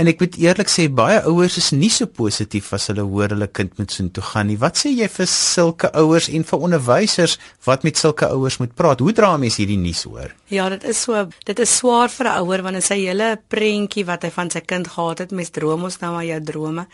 En 0.00 0.08
ek 0.08 0.22
moet 0.22 0.36
eerlik 0.40 0.70
sê 0.72 0.86
baie 0.88 1.18
ouers 1.28 1.58
is 1.60 1.70
nie 1.76 1.90
so 1.92 2.08
positief 2.08 2.70
as 2.72 2.88
hulle 2.88 3.04
hoor 3.04 3.34
hulle 3.34 3.48
kind 3.52 3.74
moet 3.78 3.92
soheen 3.92 4.10
toe 4.16 4.24
gaan 4.24 4.48
nie. 4.48 4.58
Wat 4.60 4.80
sê 4.80 4.92
jy 4.94 5.08
vir 5.12 5.28
sulke 5.28 5.90
ouers 6.00 6.30
en 6.32 6.46
vir 6.48 6.64
onderwysers 6.68 7.38
wat 7.66 7.84
met 7.84 8.00
sulke 8.00 8.28
ouers 8.32 8.58
moet 8.62 8.74
praat? 8.78 9.04
Hoe 9.04 9.12
dra 9.16 9.34
mense 9.36 9.60
hierdie 9.60 9.80
nuus 9.80 10.04
hoor? 10.08 10.32
Ja, 10.52 10.68
dit 10.72 10.84
is 10.88 11.04
so 11.04 11.26
dit 11.48 11.64
is 11.66 11.76
swaar 11.76 12.08
vir 12.08 12.26
'n 12.28 12.38
ouer 12.40 12.62
wanneer 12.62 12.82
sy 12.82 12.98
hele 13.04 13.36
prentjie 13.48 14.06
wat 14.06 14.22
hy 14.22 14.30
van 14.30 14.50
sy 14.50 14.60
kind 14.60 14.88
gehad 14.88 15.18
het, 15.18 15.32
mes 15.32 15.50
droom 15.50 15.84
ons 15.84 16.00
nou 16.00 16.12
maar 16.12 16.24
jou 16.24 16.40
drome 16.40 16.86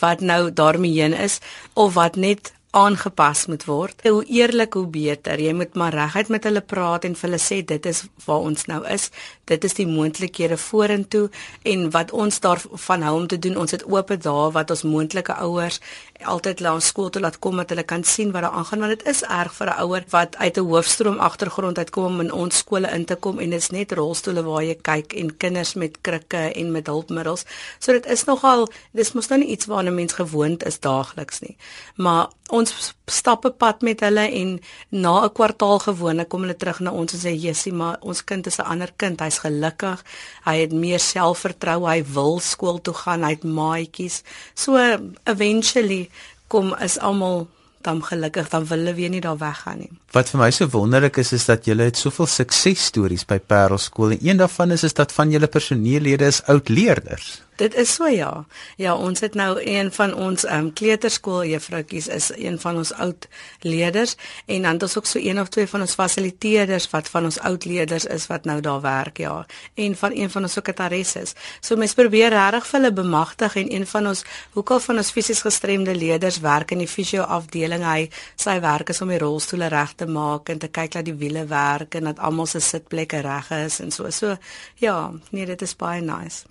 wat 0.00 0.20
nou 0.20 0.50
daarmee 0.50 1.02
heen 1.02 1.14
is 1.14 1.40
of 1.74 1.94
wat 1.94 2.16
net 2.16 2.52
aangepas 2.70 3.46
moet 3.46 3.64
word. 3.64 4.02
Hoe 4.04 4.24
eerlik 4.24 4.74
hoe 4.76 4.86
beter. 4.86 5.40
Jy 5.40 5.52
moet 5.56 5.74
maar 5.74 5.94
reguit 5.94 6.28
met 6.28 6.44
hulle 6.44 6.60
praat 6.60 7.04
en 7.08 7.16
vir 7.16 7.28
hulle 7.28 7.40
sê 7.40 7.62
dit 7.64 7.86
is 7.86 8.04
waar 8.26 8.44
ons 8.50 8.66
nou 8.68 8.82
is. 8.92 9.08
Dit 9.48 9.64
is 9.64 9.74
die 9.74 9.86
moontlikhede 9.86 10.56
vorentoe 10.56 11.28
en 11.62 11.90
wat 11.90 12.12
ons 12.12 12.40
daarvan 12.40 13.02
hou 13.02 13.14
om 13.20 13.26
te 13.26 13.38
doen. 13.38 13.56
Ons 13.56 13.74
het 13.76 13.84
oop 13.88 14.08
dae 14.08 14.50
wat 14.52 14.70
ons 14.70 14.82
moontlike 14.82 15.34
ouers 15.44 15.80
altyd 16.26 16.60
laat 16.60 16.82
skool 16.82 17.10
toe 17.10 17.22
laat 17.22 17.38
kom 17.38 17.56
dat 17.60 17.70
hulle 17.70 17.84
kan 17.86 18.04
sien 18.04 18.32
wat 18.34 18.42
daar 18.42 18.56
aangaan 18.58 18.82
want 18.82 18.96
dit 18.96 19.06
is 19.12 19.22
erg 19.22 19.54
vir 19.54 19.68
'n 19.70 19.80
ouer 19.82 20.04
wat 20.10 20.36
uit 20.36 20.56
'n 20.58 20.68
hoofstroom 20.70 21.18
agtergrond 21.18 21.78
uitkom 21.78 22.04
om 22.04 22.20
in 22.20 22.32
ons 22.32 22.56
skole 22.56 22.88
in 22.90 23.04
te 23.04 23.14
kom 23.14 23.38
en 23.38 23.50
dit 23.50 23.60
is 23.60 23.70
net 23.70 23.92
rolstoele 23.92 24.42
waar 24.42 24.62
jy 24.62 24.74
kyk 24.74 25.12
en 25.12 25.36
kinders 25.36 25.74
met 25.74 26.00
krikke 26.00 26.52
en 26.52 26.72
met 26.72 26.86
hulpmiddels. 26.86 27.44
So 27.78 27.92
dit 27.92 28.06
is 28.06 28.24
nogal 28.24 28.68
dis 28.92 29.12
mos 29.12 29.28
nou 29.28 29.40
nie 29.40 29.48
iets 29.48 29.66
waarna 29.66 29.90
mens 29.90 30.12
gewoond 30.12 30.64
is 30.64 30.80
daagliks 30.80 31.40
nie. 31.40 31.56
Maar 31.96 32.28
ons 32.48 32.94
stap 33.06 33.44
'n 33.44 33.56
pad 33.56 33.82
met 33.82 34.00
hulle 34.00 34.30
en 34.30 34.60
na 34.88 35.24
'n 35.24 35.32
kwartaal 35.32 35.78
gewoonlik 35.78 36.28
kom 36.28 36.40
hulle 36.40 36.56
terug 36.56 36.80
na 36.80 36.90
ons 36.90 37.12
en 37.12 37.20
sê 37.20 37.32
Jessie, 37.36 37.72
maar 37.72 37.96
ons 38.00 38.24
kind 38.24 38.46
is 38.46 38.58
'n 38.58 38.62
ander 38.62 38.92
kind. 38.96 39.20
Hy's 39.20 39.37
gelukkig. 39.44 40.02
Hy 40.44 40.56
het 40.60 40.72
meer 40.72 41.02
selfvertroue. 41.02 41.88
Hy 41.88 42.02
wil 42.14 42.40
skool 42.40 42.80
toe 42.80 42.94
gaan. 42.94 43.26
Hy 43.26 43.36
het 43.36 43.44
maatjies. 43.44 44.22
So 44.54 44.78
eventually 45.24 46.08
kom 46.48 46.74
is 46.82 46.98
almal 46.98 47.46
dan 47.86 48.02
gelukkig 48.04 48.48
dan 48.48 48.66
wil 48.66 48.78
hulle 48.78 48.94
weer 48.94 49.10
nie 49.12 49.20
daar 49.22 49.38
weggaan 49.38 49.78
nie. 49.78 49.90
Wat 50.12 50.30
vir 50.32 50.40
my 50.42 50.50
so 50.54 50.68
wonderlik 50.72 51.20
is 51.22 51.32
is 51.36 51.46
dat 51.48 51.68
julle 51.68 51.88
het 51.88 51.96
soveel 51.96 52.26
suksesstories 52.26 53.24
by 53.28 53.38
Parelskool 53.38 54.16
en 54.16 54.24
een 54.26 54.40
daarvan 54.40 54.74
is 54.76 54.84
is 54.88 54.96
dat 54.98 55.12
van 55.12 55.30
julle 55.30 55.46
personeellede 55.46 56.26
is 56.26 56.42
oud 56.46 56.68
leerders. 56.68 57.38
Dit 57.58 57.74
is 57.74 57.90
so 57.94 58.06
ja. 58.06 58.46
Ja, 58.76 58.92
ons 58.94 59.20
het 59.20 59.34
nou 59.34 59.58
een 59.58 59.88
van 59.92 60.12
ons 60.14 60.44
ehm 60.44 60.66
um, 60.66 60.72
kleuterskooljuffroutjies 60.72 62.06
is 62.06 62.30
een 62.36 62.58
van 62.62 62.76
ons 62.78 62.92
oud 62.92 63.26
leerders 63.60 64.14
en 64.46 64.62
dan 64.62 64.72
het 64.72 64.82
ons 64.82 64.96
ook 64.98 65.06
so 65.06 65.18
een 65.18 65.40
of 65.40 65.48
twee 65.48 65.66
van 65.66 65.80
ons 65.80 65.94
fasiliteerders 65.98 66.86
wat 66.90 67.08
van 67.08 67.24
ons 67.24 67.38
oud 67.38 67.64
leerders 67.64 68.04
is 68.04 68.26
wat 68.26 68.44
nou 68.44 68.60
daar 68.60 68.80
werk 68.80 69.18
ja. 69.18 69.46
En 69.74 69.96
van 69.96 70.14
een 70.14 70.30
van 70.30 70.42
ons 70.42 70.52
sekretaresses. 70.52 71.34
So 71.60 71.76
mens 71.76 71.94
probeer 71.98 72.30
regtig 72.30 72.66
vir 72.66 72.80
hulle 72.80 72.92
bemagtig 72.92 73.56
en 73.56 73.72
een 73.74 73.86
van 73.86 74.06
ons 74.06 74.22
hoekom 74.54 74.80
van 74.80 75.02
ons 75.02 75.10
fisies 75.10 75.42
gestremde 75.42 75.94
leerders 75.94 76.38
werk 76.40 76.70
in 76.70 76.84
die 76.84 76.88
fisio 76.88 77.22
afdeling. 77.22 77.82
Hy 77.82 78.06
sy 78.36 78.60
werk 78.60 78.94
is 78.94 79.02
om 79.02 79.10
die 79.10 79.18
rolstoele 79.18 79.66
reg 79.74 79.96
te 79.98 80.06
maak 80.06 80.48
en 80.54 80.62
te 80.62 80.70
kyk 80.70 80.94
dat 80.94 81.10
die 81.10 81.16
wiele 81.18 81.42
werk 81.50 81.98
en 81.98 82.12
dat 82.12 82.22
almal 82.22 82.46
se 82.46 82.60
sitplekke 82.60 83.24
reg 83.26 83.50
is 83.64 83.80
en 83.80 83.90
so. 83.90 84.10
So 84.10 84.36
ja, 84.78 85.10
nee, 85.30 85.46
dit 85.46 85.62
is 85.62 85.74
baie 85.76 86.00
nice. 86.00 86.46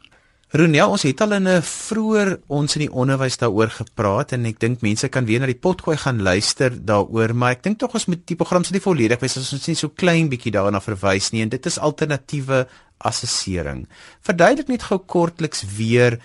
Ronel, 0.55 0.93
ons 0.95 1.03
het 1.03 1.21
al 1.21 1.33
in 1.35 1.47
'n 1.47 1.61
vroeër 1.61 2.39
ons 2.47 2.75
in 2.75 2.81
die 2.85 2.91
onderwys 2.91 3.35
daaroor 3.37 3.67
gepraat 3.67 4.31
en 4.31 4.45
ek 4.45 4.59
dink 4.59 4.81
mense 4.81 5.09
kan 5.09 5.25
weer 5.25 5.39
na 5.39 5.45
die 5.45 5.59
potgooi 5.59 5.97
gaan 5.97 6.21
luister 6.21 6.71
daaroor, 6.85 7.35
maar 7.35 7.51
ek 7.51 7.63
dink 7.63 7.79
tog 7.79 7.93
ons 7.93 8.05
moet 8.05 8.25
die 8.25 8.35
program 8.35 8.63
se 8.63 8.71
nie 8.71 8.79
volledig 8.79 9.19
wees 9.19 9.37
as 9.37 9.53
ons 9.53 9.67
net 9.67 9.77
so 9.77 9.89
klein 9.89 10.29
bietjie 10.29 10.51
daarna 10.51 10.79
verwys 10.79 11.31
nie 11.31 11.41
en 11.41 11.49
dit 11.49 11.65
is 11.65 11.77
alternatiewe 11.77 12.67
assessering. 12.97 13.87
Verduidelik 14.21 14.67
net 14.67 14.83
gou 14.83 14.99
kortliks 14.99 15.65
weer 15.77 16.19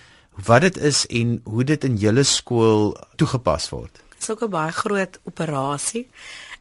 wat 0.47 0.61
dit 0.61 0.77
is 0.77 1.05
en 1.07 1.41
hoe 1.43 1.63
dit 1.63 1.83
in 1.83 1.97
julle 1.97 2.23
skool 2.23 2.95
toegepas 3.17 3.69
word. 3.69 3.91
Dit 3.91 4.21
is 4.21 4.29
ook 4.29 4.43
'n 4.43 4.49
baie 4.49 4.71
groot 4.71 5.19
operasie. 5.25 6.07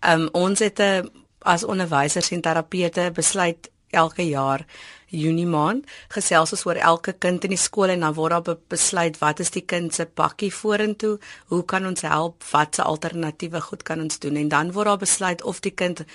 Um 0.01 0.29
ons 0.33 0.59
het 0.59 0.81
'n 0.81 1.09
as 1.39 1.65
onderwysers 1.65 2.31
en 2.31 2.41
terapeute 2.41 3.11
besluit 3.15 3.71
elke 3.91 4.29
jaar 4.29 4.67
Junie 5.13 5.47
maand 5.47 5.89
gesels 6.15 6.55
ons 6.57 6.65
oor 6.67 6.79
elke 6.81 7.13
kind 7.13 7.45
in 7.45 7.53
die 7.53 7.61
skool 7.61 7.93
en 7.93 8.01
dan 8.01 8.15
word 8.17 8.33
daar 8.33 8.61
besluit 8.73 9.19
wat 9.21 9.41
is 9.45 9.53
die 9.53 9.65
kind 9.69 9.95
se 9.95 10.07
pakkie 10.07 10.51
vorentoe, 10.53 11.19
hoe 11.53 11.63
kan 11.69 11.87
ons 11.87 12.01
help, 12.09 12.41
watse 12.53 12.83
alternatiewe 12.83 13.61
goed 13.61 13.85
kan 13.85 14.01
ons 14.01 14.19
doen 14.19 14.41
en 14.41 14.49
dan 14.49 14.73
word 14.73 14.89
daar 14.89 15.03
besluit 15.05 15.45
of 15.45 15.61
die 15.61 15.75
kind 15.77 16.07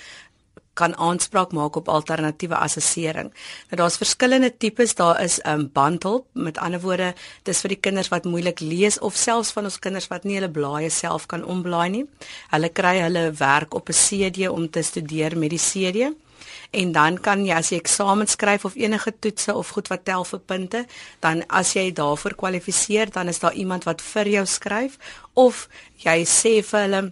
kan 0.78 0.94
aanspraak 0.94 1.52
maak 1.56 1.76
op 1.76 1.88
alternatiewe 1.90 2.58
assessering. 2.58 3.32
Nou 3.70 3.78
daar's 3.80 3.98
verskillende 3.98 4.50
tipes, 4.62 4.94
daar 4.94 5.22
is 5.22 5.40
'n 5.42 5.50
um, 5.50 5.70
bandhulp, 5.72 6.26
met 6.32 6.58
ander 6.58 6.80
woorde, 6.80 7.14
dis 7.42 7.60
vir 7.60 7.68
die 7.74 7.82
kinders 7.86 8.10
wat 8.14 8.24
moeilik 8.24 8.60
lees 8.60 8.98
of 8.98 9.16
selfs 9.16 9.50
van 9.50 9.64
ons 9.64 9.78
kinders 9.78 10.08
wat 10.08 10.24
nie 10.24 10.38
hulle 10.38 10.50
blaaie 10.50 10.90
self 10.90 11.26
kan 11.26 11.44
omblaai 11.44 11.90
nie. 11.90 12.06
Hulle 12.50 12.68
kry 12.68 13.00
hulle 13.00 13.32
werk 13.32 13.74
op 13.74 13.88
'n 13.88 13.92
CD 13.92 14.48
om 14.48 14.70
te 14.70 14.82
studeer 14.82 15.38
met 15.38 15.50
die 15.50 15.64
CD 15.70 16.14
en 16.70 16.92
dan 16.92 17.18
kan 17.20 17.44
jy 17.46 17.54
as 17.56 17.70
jy 17.72 17.78
eksamen 17.80 18.28
skryf 18.28 18.64
of 18.68 18.76
enige 18.76 19.12
toetse 19.18 19.54
of 19.54 19.70
goed 19.76 19.88
wat 19.88 20.04
tel 20.04 20.24
vir 20.24 20.40
punte, 20.40 20.84
dan 21.24 21.42
as 21.48 21.72
jy 21.76 21.88
daarvoor 21.92 22.36
kwalifiseer, 22.36 23.12
dan 23.12 23.28
is 23.28 23.40
daar 23.40 23.56
iemand 23.56 23.88
wat 23.88 24.02
vir 24.04 24.28
jou 24.28 24.44
skryf 24.46 24.98
of 25.34 25.68
jy 26.04 26.22
sê 26.28 26.58
vir 26.62 26.84
hulle 26.86 27.02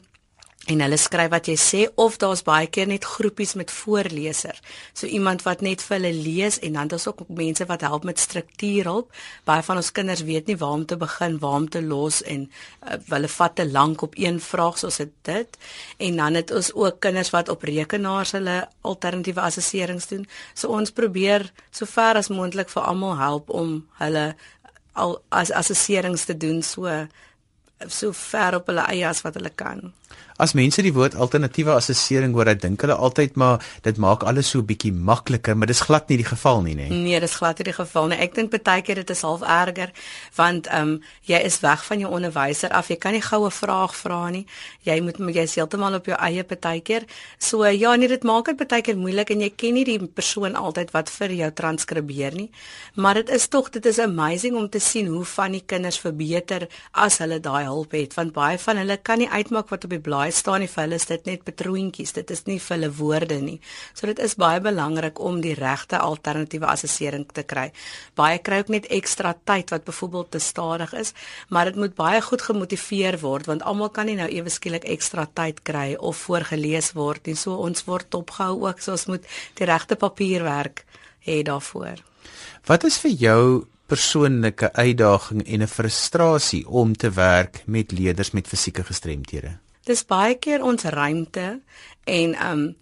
en 0.66 0.80
hulle 0.82 0.96
skryf 0.98 1.30
wat 1.30 1.46
jy 1.46 1.54
sê 1.60 1.80
of 2.02 2.16
daar's 2.18 2.42
baie 2.46 2.66
keer 2.72 2.88
net 2.90 3.04
groepies 3.06 3.54
met 3.58 3.70
voorleser. 3.70 4.56
So 4.98 5.06
iemand 5.06 5.44
wat 5.46 5.62
net 5.62 5.82
vir 5.84 5.96
hulle 5.96 6.12
lees 6.14 6.58
en 6.66 6.78
dan 6.78 6.90
daar's 6.90 7.06
ook 7.06 7.22
mense 7.28 7.66
wat 7.70 7.84
help 7.86 8.06
met 8.08 8.18
struktuurhulp. 8.18 9.12
Baie 9.46 9.62
van 9.62 9.78
ons 9.78 9.92
kinders 9.94 10.24
weet 10.26 10.50
nie 10.50 10.56
waar 10.58 10.74
om 10.80 10.86
te 10.86 10.98
begin, 10.98 11.38
waar 11.38 11.60
om 11.60 11.68
te 11.70 11.82
los 11.82 12.22
en 12.22 12.48
uh, 12.48 12.96
hulle 13.12 13.30
vat 13.30 13.54
te 13.54 13.66
lank 13.70 14.02
op 14.02 14.18
een 14.18 14.40
vraag 14.42 14.80
soos 14.82 14.98
dit. 15.28 15.58
En 16.02 16.16
dan 16.16 16.40
het 16.40 16.50
ons 16.50 16.72
ook 16.74 16.98
kinders 17.00 17.30
wat 17.30 17.52
op 17.52 17.62
rekenaars 17.62 18.34
hulle 18.34 18.56
alternatiewe 18.82 19.46
assesserings 19.46 20.10
doen. 20.10 20.26
So 20.54 20.74
ons 20.74 20.90
probeer 20.90 21.46
so 21.70 21.86
ver 21.86 22.18
as 22.18 22.32
moontlik 22.32 22.72
vir 22.74 22.82
almal 22.82 23.14
help 23.22 23.54
om 23.54 23.78
hulle 24.02 24.32
al 24.96 25.18
as 25.28 25.52
assesserings 25.52 26.24
te 26.24 26.34
doen 26.36 26.62
so 26.64 26.90
so 27.92 28.12
ver 28.16 28.56
op 28.56 28.70
hulle 28.72 28.86
eie 28.90 29.06
as 29.06 29.22
wat 29.22 29.36
hulle 29.38 29.52
kan. 29.52 29.92
As 30.36 30.52
mense 30.52 30.82
die 30.84 30.92
woord 30.92 31.14
alternatiewe 31.16 31.72
assessering 31.72 32.34
hoor, 32.36 32.44
dan 32.50 32.58
dink 32.60 32.82
hulle 32.84 32.96
altyd 33.06 33.38
maar 33.40 33.62
dit 33.86 33.96
maak 33.96 34.24
alles 34.28 34.50
so 34.52 34.60
bietjie 34.60 34.92
makliker, 34.92 35.56
maar 35.56 35.70
dis 35.70 35.80
glad 35.88 36.10
nie 36.12 36.18
die 36.20 36.28
geval 36.28 36.60
nie, 36.66 36.74
nê? 36.76 36.90
Nee, 36.92 37.20
dis 37.24 37.38
glad 37.40 37.56
nie 37.56 37.70
die 37.70 37.76
geval 37.76 38.10
nie. 38.12 38.18
Ek 38.20 38.34
dink 38.36 38.52
baie 38.52 38.82
keer 38.84 39.00
dit 39.00 39.12
is 39.14 39.22
half 39.24 39.40
erger 39.40 39.94
want 40.36 40.68
ehm 40.68 40.96
um, 40.96 40.98
jy 41.26 41.40
is 41.48 41.56
weg 41.62 41.84
van 41.86 42.02
jou 42.02 42.10
onderwyser 42.12 42.74
af. 42.76 42.90
Jy 42.92 42.98
kan 43.00 43.16
nie 43.16 43.22
goue 43.24 43.48
vraag 43.50 43.94
vra 43.96 44.18
nie. 44.34 44.44
Jy 44.84 44.98
moet 45.06 45.18
jy's 45.34 45.56
heeltemal 45.56 45.96
op 45.96 46.06
jou 46.06 46.18
eie 46.20 46.44
baie 46.44 46.82
keer. 46.84 47.08
So 47.38 47.64
ja, 47.64 47.94
nee, 47.96 48.08
dit 48.08 48.22
maak 48.22 48.52
dit 48.52 48.68
baie 48.68 48.84
keer 48.84 48.96
moeilik 48.96 49.32
en 49.32 49.40
jy 49.40 49.50
ken 49.56 49.74
nie 49.74 49.86
die 49.88 49.98
persoon 50.04 50.54
altyd 50.54 50.92
wat 50.92 51.10
vir 51.16 51.32
jou 51.32 51.50
transkribeer 51.62 52.36
nie. 52.36 52.50
Maar 52.94 53.22
dit 53.22 53.32
is 53.40 53.48
tog 53.48 53.70
dit 53.72 53.86
is 53.86 53.98
amazing 53.98 54.56
om 54.56 54.68
te 54.68 54.80
sien 54.80 55.08
hoe 55.08 55.24
van 55.24 55.56
die 55.56 55.64
kinders 55.64 55.98
verbeter 55.98 56.68
as 56.92 57.18
hulle 57.24 57.40
daai 57.40 57.64
hulp 57.64 57.96
het 57.96 58.14
want 58.14 58.36
baie 58.36 58.58
van 58.60 58.84
hulle 58.84 59.00
kan 59.02 59.18
nie 59.18 59.32
uitmaak 59.32 59.72
wat 59.72 59.84
op 59.88 59.95
die 59.96 60.02
blaai 60.04 60.30
staan 60.32 60.62
nie 60.62 60.70
vir 60.70 60.82
hulle 60.84 61.00
is 61.00 61.08
dit 61.10 61.26
net 61.26 61.44
patroontjies 61.46 62.14
dit 62.18 62.30
is 62.36 62.44
nie 62.46 62.58
vir 62.62 62.76
hulle 62.76 62.92
woorde 63.00 63.40
nie. 63.42 63.58
So 63.94 64.06
dit 64.06 64.20
is 64.22 64.36
baie 64.40 64.60
belangrik 64.62 65.20
om 65.20 65.40
die 65.44 65.54
regte 65.58 65.98
alternatiewe 65.98 66.68
assessering 66.70 67.26
te 67.32 67.42
kry. 67.42 67.70
Baie 68.16 68.38
kry 68.38 68.60
ook 68.62 68.72
net 68.76 68.90
ekstra 68.92 69.34
tyd 69.48 69.72
wat 69.74 69.86
byvoorbeeld 69.88 70.30
te 70.36 70.42
stadig 70.42 70.94
is 70.94 71.14
maar 71.48 71.70
dit 71.70 71.76
moet 71.80 71.94
baie 71.96 72.20
goed 72.22 72.42
gemotiveer 72.42 73.20
word 73.22 73.50
want 73.50 73.64
almal 73.66 73.90
kan 73.90 74.06
nie 74.06 74.18
nou 74.18 74.28
ewe 74.28 74.52
skielik 74.52 74.86
ekstra 74.96 75.26
tyd 75.34 75.62
kry 75.66 75.94
of 75.98 76.20
voorgeles 76.26 76.92
word 76.96 77.28
en 77.28 77.38
so 77.38 77.56
ons 77.66 77.86
word 77.88 78.14
opgehou 78.14 78.66
ook 78.68 78.82
so 78.82 78.96
ons 78.96 79.08
moet 79.10 79.24
die 79.58 79.68
regte 79.68 79.96
papierwerk 79.96 80.84
hê 81.26 81.42
daarvoor. 81.46 82.02
Wat 82.66 82.84
is 82.84 82.98
vir 83.02 83.14
jou 83.20 83.42
persoonlike 83.86 84.72
uitdaging 84.74 85.46
en 85.46 85.62
'n 85.62 85.74
frustrasie 85.76 86.66
om 86.66 86.96
te 86.96 87.10
werk 87.10 87.62
met 87.66 87.92
leerders 87.92 88.30
met 88.30 88.48
fisieke 88.48 88.84
gestremthede? 88.84 89.58
Dis 89.86 90.02
baie 90.04 90.34
keer 90.42 90.64
ons 90.66 90.82
ruimte 90.82 91.46
en 92.04 92.34
ehm 92.34 92.52
um, 92.52 92.76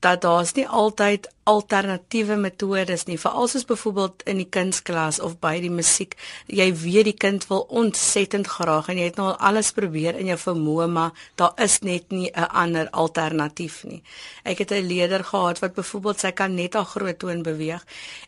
dat 0.00 0.22
daar's 0.24 0.54
nie 0.56 0.68
altyd 0.68 1.26
alternatiewe 1.48 2.36
metodes 2.36 3.06
nie. 3.08 3.16
Veral 3.18 3.48
soos 3.48 3.64
byvoorbeeld 3.64 4.22
in 4.28 4.40
die 4.42 4.48
kunsklas 4.48 5.20
of 5.24 5.38
by 5.40 5.54
die 5.62 5.70
musiek. 5.72 6.16
Jy 6.46 6.68
weet 6.82 7.08
die 7.08 7.16
kind 7.16 7.46
wil 7.48 7.64
ontsettend 7.80 8.48
graag 8.50 8.90
en 8.92 9.00
jy 9.00 9.08
het 9.08 9.16
nou 9.20 9.30
al 9.30 9.38
alles 9.50 9.72
probeer 9.76 10.18
in 10.20 10.28
jou 10.30 10.36
vermoë 10.40 10.88
maar 10.92 11.16
daar 11.40 11.54
is 11.64 11.80
net 11.80 12.12
nie 12.12 12.30
'n 12.30 12.48
ander 12.62 12.90
alternatief 12.90 13.84
nie. 13.84 14.02
Ek 14.44 14.58
het 14.58 14.70
'n 14.72 14.86
leerder 14.86 15.24
gehad 15.24 15.58
wat 15.58 15.74
byvoorbeeld 15.74 16.20
sy 16.20 16.30
kan 16.30 16.54
net 16.54 16.74
haar 16.74 16.84
groot 16.84 17.18
toon 17.18 17.42
beweeg 17.42 17.84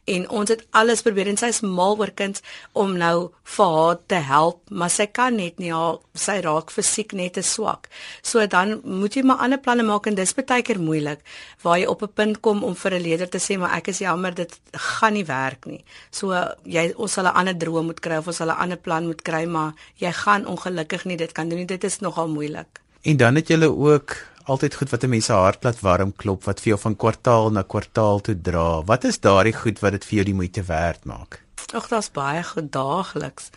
en 0.07 0.29
ons 0.29 0.49
het 0.49 0.67
alles 0.71 1.03
probeer 1.03 1.29
en 1.29 1.37
sy's 1.37 1.61
mal 1.61 1.99
oor 1.99 2.11
kind 2.11 2.41
om 2.73 2.97
nou 2.97 3.31
vir 3.45 3.67
haar 3.67 3.99
te 4.07 4.15
help 4.15 4.71
maar 4.71 4.91
sy 4.91 5.07
kan 5.07 5.37
net 5.37 5.59
nie 5.59 5.73
haar 5.73 5.99
sy 6.15 6.41
raak 6.41 6.71
fisiek 6.71 7.13
net 7.13 7.33
te 7.33 7.43
swak. 7.43 7.89
So 8.23 8.47
dan 8.47 8.81
moet 8.85 9.15
jy 9.15 9.23
maar 9.23 9.39
ander 9.39 9.59
planne 9.59 9.83
maak 9.83 10.07
en 10.07 10.15
dis 10.15 10.35
baie 10.35 10.63
keer 10.63 10.81
moeilik 10.81 11.21
waar 11.63 11.79
jy 11.79 11.87
op 11.87 12.03
'n 12.03 12.13
punt 12.15 12.41
kom 12.41 12.65
om 12.65 12.75
vir 12.75 12.95
'n 12.95 13.02
leerder 13.03 13.31
te 13.31 13.41
sê 13.43 13.59
maar 13.61 13.77
ek 13.79 13.91
is 13.93 14.03
jammer 14.05 14.35
dit 14.35 14.53
gaan 14.97 15.17
nie 15.19 15.27
werk 15.29 15.67
nie. 15.67 15.83
So 16.11 16.33
jy 16.65 16.93
ons 16.97 17.13
sal 17.13 17.27
'n 17.27 17.37
ander 17.41 17.59
droom 17.59 17.87
moet 17.91 18.01
kry 18.01 18.19
of 18.19 18.27
ons 18.27 18.37
sal 18.37 18.51
'n 18.51 18.63
ander 18.63 18.79
plan 18.79 19.07
moet 19.07 19.23
kry 19.23 19.45
maar 19.47 19.73
jy 19.97 20.13
gaan 20.13 20.47
ongelukkig 20.47 21.05
nie 21.05 21.17
dit 21.17 21.33
kan 21.33 21.49
doen 21.49 21.59
nie. 21.59 21.67
Dit 21.67 21.85
is 21.85 22.01
nogal 22.01 22.29
moeilik. 22.29 22.81
En 23.03 23.17
dan 23.17 23.35
het 23.35 23.49
jy 23.49 23.65
ook 23.65 24.17
altyd 24.45 24.75
goed 24.75 24.91
wat 24.91 25.05
'n 25.05 25.09
mens 25.09 25.25
se 25.25 25.33
hart 25.33 25.65
laat 25.65 25.81
warm 25.81 26.13
klop 26.17 26.45
wat 26.45 26.61
vir 26.61 26.69
jou 26.69 26.81
van 26.81 26.97
kwartaal 26.97 27.51
na 27.51 27.63
kwartaal 27.63 28.21
toe 28.21 28.41
dra. 28.41 28.83
Wat 28.85 29.05
is 29.05 29.21
daardie 29.21 29.55
goed 29.55 29.79
wat 29.81 29.93
dit 29.93 30.05
vir 30.05 30.15
jou 30.15 30.25
die 30.25 30.35
moeite 30.35 30.63
werd 30.63 31.05
maak? 31.05 31.43
Ag, 31.73 31.89
daar's 31.89 32.11
baie 32.11 32.43
goed 32.43 32.73
daagliks 32.73 33.51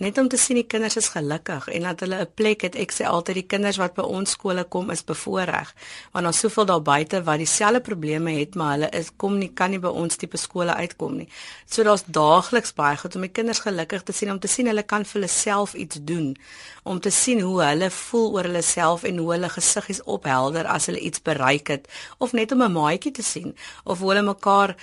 net 0.00 0.18
om 0.18 0.28
te 0.32 0.38
sien 0.40 0.56
die 0.56 0.64
kinders 0.64 0.96
is 0.96 1.10
gelukkig 1.12 1.66
en 1.76 1.84
dat 1.84 2.00
hulle 2.00 2.20
'n 2.24 2.32
plek 2.34 2.62
het. 2.62 2.74
Ek 2.74 2.92
sê 2.92 3.04
altyd 3.04 3.34
die 3.34 3.46
kinders 3.52 3.76
wat 3.76 3.94
by 3.94 4.02
ons 4.02 4.30
skole 4.30 4.64
kom 4.64 4.90
is 4.90 5.04
bevoordeel 5.04 5.68
want 6.12 6.24
daar's 6.24 6.38
soveel 6.38 6.64
daar 6.64 6.82
buite 6.82 7.22
wat 7.22 7.38
dieselfde 7.38 7.80
probleme 7.80 8.30
het, 8.30 8.54
maar 8.54 8.72
hulle 8.72 8.88
is 8.90 9.10
kom 9.16 9.38
nie 9.38 9.52
kan 9.54 9.70
nie 9.70 9.78
by 9.78 9.88
ons 9.88 10.16
tipe 10.16 10.36
skole 10.36 10.74
uitkom 10.74 11.16
nie. 11.16 11.28
So 11.66 11.82
daar's 11.82 12.04
daagliks 12.06 12.72
baie 12.74 12.96
goed 12.96 13.14
om 13.14 13.20
die 13.20 13.30
kinders 13.30 13.60
gelukkig 13.60 14.02
te 14.02 14.12
sien 14.12 14.30
om 14.30 14.38
te 14.38 14.48
sien 14.48 14.66
hulle 14.66 14.82
kan 14.82 15.04
vir 15.04 15.20
hulle 15.20 15.28
self 15.28 15.74
iets 15.74 15.98
doen, 16.00 16.36
om 16.82 17.00
te 17.00 17.10
sien 17.10 17.40
hoe 17.40 17.62
hulle 17.62 17.90
voel 17.90 18.32
oor 18.32 18.44
hulle 18.44 18.62
self 18.62 19.04
en 19.04 19.18
hoe 19.18 19.32
hulle 19.32 19.48
gesiggies 19.48 20.02
ophelder 20.04 20.66
as 20.66 20.86
hulle 20.86 21.00
iets 21.00 21.22
bereik 21.22 21.68
het 21.68 21.88
of 22.18 22.32
net 22.32 22.52
om 22.52 22.62
'n 22.62 22.72
maatjie 22.72 23.12
te 23.12 23.22
sien 23.22 23.56
of 23.84 23.98
hoe 23.98 24.08
hulle 24.08 24.22
mekaar 24.22 24.76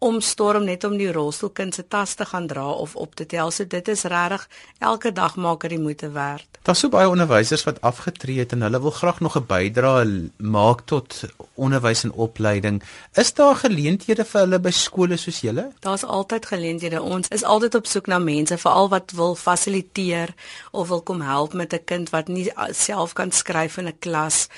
omstorm 0.00 0.64
net 0.64 0.84
om 0.88 0.96
die 0.96 1.10
rolstoelkind 1.12 1.76
se 1.76 1.84
tas 1.88 2.14
te 2.16 2.24
gaan 2.24 2.46
dra 2.48 2.64
of 2.70 2.96
op 2.96 3.14
te 3.14 3.26
tel. 3.28 3.50
So 3.52 3.66
dit 3.68 3.88
is 3.88 4.06
regtig 4.08 4.46
elke 4.78 5.12
dag 5.12 5.36
maak 5.36 5.68
dit 5.68 5.80
moeite 5.80 6.08
werd. 6.10 6.46
Daar's 6.64 6.80
so 6.80 6.88
baie 6.88 7.08
onderwysers 7.08 7.64
wat 7.68 7.80
afgetree 7.84 8.38
het 8.40 8.52
en 8.56 8.64
hulle 8.64 8.80
wil 8.80 8.94
graag 8.96 9.20
nog 9.20 9.36
'n 9.36 9.46
bydrae 9.46 10.30
maak 10.36 10.80
tot 10.84 11.24
onderwys 11.54 12.04
en 12.04 12.12
opleiding. 12.12 12.82
Is 13.14 13.34
daar 13.34 13.56
geleenthede 13.56 14.24
vir 14.24 14.40
hulle 14.40 14.58
by 14.58 14.70
skole 14.70 15.16
soos 15.16 15.40
julle? 15.40 15.70
Daar's 15.80 16.04
altyd 16.04 16.46
geleenthede. 16.46 17.02
Ons 17.02 17.28
is 17.28 17.44
altyd 17.44 17.74
op 17.74 17.86
soek 17.86 18.06
na 18.06 18.18
mense, 18.18 18.58
veral 18.58 18.88
wat 18.88 19.10
wil 19.10 19.34
fasiliteer 19.34 20.34
of 20.70 20.88
wil 20.88 21.02
kom 21.02 21.20
help 21.20 21.52
met 21.52 21.72
'n 21.72 21.84
kind 21.84 22.10
wat 22.10 22.28
nie 22.28 22.52
self 22.70 23.12
kan 23.12 23.30
skryf 23.30 23.76
in 23.76 23.86
'n 23.86 23.98
klas 23.98 24.48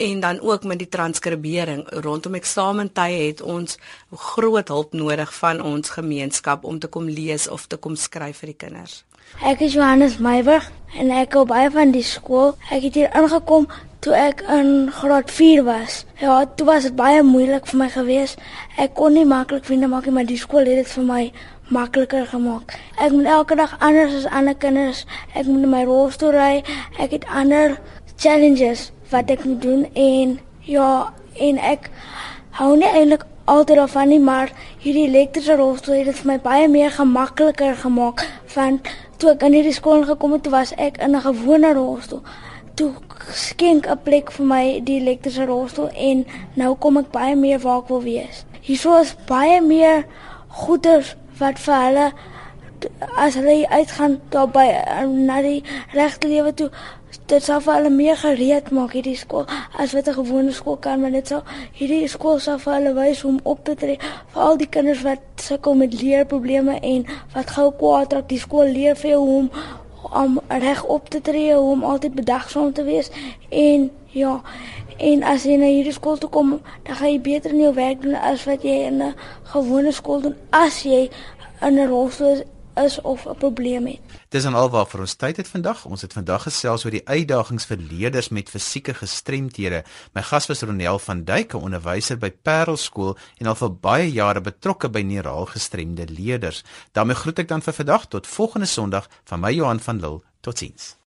en 0.00 0.20
dan 0.20 0.40
ook 0.40 0.64
met 0.64 0.78
die 0.78 0.88
transkribering 0.88 1.84
rondom 1.88 2.34
eksamentye 2.34 3.26
het 3.26 3.42
ons 3.42 3.76
groot 4.10 4.68
hulp 4.68 4.92
nodig 4.96 5.34
van 5.34 5.60
ons 5.60 5.92
gemeenskap 5.92 6.64
om 6.64 6.78
te 6.78 6.88
kom 6.88 7.08
lees 7.08 7.48
of 7.48 7.66
te 7.66 7.76
kom 7.76 7.96
skryf 7.96 8.40
vir 8.40 8.54
die 8.54 8.60
kinders. 8.64 9.02
Ek 9.44 9.60
is 9.60 9.76
Johannes 9.76 10.16
Meyburg 10.18 10.70
en 10.96 11.12
ek 11.12 11.34
kom 11.34 11.48
baie 11.50 11.68
van 11.70 11.92
die 11.92 12.04
skool. 12.06 12.54
Ek 12.72 12.86
het 12.86 12.96
hier 12.96 13.12
ingekom 13.16 13.68
toe 14.00 14.14
ek 14.16 14.40
in 14.48 14.88
graad 14.96 15.30
4 15.30 15.64
was. 15.68 16.04
Ja, 16.22 16.38
dit 16.44 16.64
was 16.66 16.88
baie 16.96 17.20
moeilik 17.22 17.68
vir 17.68 17.80
my 17.82 17.88
gewees. 17.92 18.38
Ek 18.80 18.96
kon 18.96 19.12
nie 19.12 19.26
maklik 19.28 19.68
vriende 19.68 19.90
maak 19.92 20.08
nie, 20.08 20.14
maar 20.16 20.28
die 20.28 20.40
skool 20.40 20.64
het 20.64 20.80
dit 20.80 20.94
vir 20.94 21.04
my 21.04 21.24
makliker 21.68 22.24
gemaak. 22.32 22.72
Ek 22.96 23.12
moet 23.12 23.28
elke 23.28 23.60
dag 23.60 23.76
anders 23.84 24.16
as 24.16 24.30
ander 24.32 24.56
kinders. 24.56 25.04
Ek 25.36 25.44
moet 25.44 25.68
my 25.68 25.84
rolstoel 25.84 26.32
ry. 26.38 26.54
Ek 26.96 27.12
het 27.18 27.28
ander 27.28 27.76
challenges 28.16 28.88
wat 29.10 29.30
ek 29.30 29.44
moet 29.44 29.62
doen 29.62 29.86
en 29.94 30.38
ja, 30.66 31.12
en 31.38 31.58
ek 31.58 31.90
hou 32.58 32.76
nie 32.76 32.88
eintlik 32.88 33.26
altyd 33.50 33.76
daarvan 33.76 34.08
nie, 34.08 34.20
maar 34.20 34.52
hierdie 34.78 35.06
elektriese 35.08 35.56
rolstoel 35.58 36.00
het 36.00 36.10
dit 36.10 36.18
vir 36.22 36.30
my 36.32 36.38
baie 36.44 36.68
meer 36.70 36.92
gemakliker 36.94 37.76
gemaak 37.82 38.22
van 38.54 38.78
toe 39.18 39.32
ek 39.34 39.42
in 39.48 39.56
hierdie 39.58 39.74
skool 39.74 40.04
gekom 40.08 40.36
het, 40.36 40.50
was 40.52 40.74
ek 40.76 41.00
in 41.02 41.16
'n 41.16 41.26
gewone 41.26 41.72
rolstoel. 41.74 42.22
Toe 42.74 42.92
skenk 43.34 43.86
'n 43.86 43.98
plek 44.02 44.30
vir 44.30 44.46
my 44.46 44.80
die 44.84 45.00
elektriese 45.00 45.44
rolstoel 45.46 45.88
en 45.88 46.26
nou 46.54 46.74
kom 46.74 46.96
ek 46.96 47.10
baie 47.10 47.36
meer 47.36 47.58
waar 47.58 47.82
ek 47.82 47.88
wil 47.88 48.02
wees. 48.02 48.44
Hierso 48.60 49.00
is 49.00 49.16
baie 49.26 49.60
meer 49.60 50.04
goeders 50.48 51.16
wat 51.38 51.58
vir 51.58 51.74
hulle 51.74 52.12
as 53.16 53.34
hulle 53.34 53.68
uitgaan 53.68 54.20
daar 54.28 54.48
by 54.48 54.66
na 55.06 55.42
die 55.42 55.62
regte 55.92 56.28
lewe 56.28 56.54
toe 56.54 56.70
dit 57.30 57.44
sou 57.46 57.60
vir 57.62 57.74
hulle 57.76 57.90
meer 57.94 58.16
gereed 58.18 58.70
maak 58.74 58.94
hierdie 58.96 59.16
skool 59.18 59.44
as 59.82 59.92
wat 59.96 60.08
'n 60.08 60.18
gewone 60.20 60.52
skool 60.52 60.78
kan 60.86 61.00
maar 61.00 61.12
dit 61.16 61.28
sou 61.32 61.40
hierdie 61.78 62.08
skool 62.08 62.38
sou 62.46 62.56
vir 62.64 62.74
hulle 62.74 62.92
wys 62.94 63.22
hoe 63.22 63.30
om 63.32 63.40
op 63.52 63.64
te 63.64 63.74
tree 63.82 63.98
vir 64.32 64.42
al 64.46 64.56
die 64.56 64.70
kinders 64.76 65.02
wat 65.08 65.22
sukkel 65.36 65.74
met 65.74 65.94
leerprobleme 66.02 66.80
en 66.80 67.06
wat 67.34 67.50
gou 67.56 67.70
kwaad 67.82 68.12
raak 68.12 68.28
die 68.28 68.42
skool 68.46 68.72
leer 68.78 68.96
vir 69.02 69.10
jou 69.10 69.20
hoe 69.20 69.38
om 69.38 69.50
om 70.22 70.40
reg 70.48 70.84
op 70.84 71.08
te 71.08 71.20
tree 71.20 71.54
hoe 71.54 71.72
om 71.72 71.84
altyd 71.84 72.14
bedagsaam 72.14 72.72
te 72.72 72.84
wees 72.84 73.10
en 73.48 73.90
ja 74.12 74.40
en 74.98 75.22
as 75.22 75.44
jy 75.44 75.56
na 75.56 75.66
hierdie 75.66 75.98
skool 75.98 76.18
toe 76.18 76.30
kom 76.30 76.60
dan 76.86 76.96
gaan 76.96 77.12
jy 77.12 77.20
beter 77.20 77.50
in 77.50 77.60
jou 77.66 77.74
werk 77.74 78.02
doen 78.02 78.14
as 78.14 78.44
wat 78.44 78.62
jy 78.62 78.78
in 78.88 79.02
'n 79.02 79.14
gewone 79.52 79.92
skool 79.92 80.20
doen 80.20 80.36
as 80.50 80.82
jy 80.82 81.10
in 81.60 81.78
'n 81.78 81.88
rolstoel 81.88 82.42
is 82.84 83.00
of 83.00 83.26
'n 83.26 83.36
probleem 83.36 83.86
het. 83.86 84.09
Dis 84.30 84.44
en 84.46 84.54
alwaar 84.54 84.84
vir 84.86 85.00
ons 85.02 85.16
tyd 85.18 85.40
het 85.40 85.48
vandag. 85.50 85.80
Ons 85.90 86.04
het 86.06 86.12
vandag 86.14 86.44
gesels 86.46 86.84
oor 86.86 86.94
die 86.94 87.02
uitdagings 87.02 87.64
vir 87.66 87.80
leerders 87.82 88.28
met 88.30 88.52
fisieke 88.52 88.94
gestremthede. 88.94 89.80
My 90.14 90.22
gas 90.22 90.46
was 90.46 90.62
Ronel 90.62 91.00
van 91.02 91.24
Duyk, 91.26 91.54
'n 91.54 91.64
onderwyser 91.66 92.16
by 92.16 92.30
Parel 92.30 92.76
Skool 92.76 93.18
en 93.40 93.46
al 93.46 93.58
vir 93.58 93.74
baie 93.74 94.06
jare 94.12 94.40
betrokke 94.40 94.88
by 94.88 95.02
neuraal 95.02 95.46
gestremde 95.46 96.06
leerders. 96.06 96.62
daarmee 96.92 97.16
groet 97.16 97.38
ek 97.38 97.48
dan 97.48 97.62
vir 97.62 97.74
vandag 97.74 98.06
tot 98.06 98.26
volgende 98.26 98.66
Sondag 98.66 99.08
van 99.24 99.40
my 99.40 99.52
Johan 99.52 99.80
van 99.80 100.00
Lille. 100.00 100.22
Totsiens. 100.40 100.99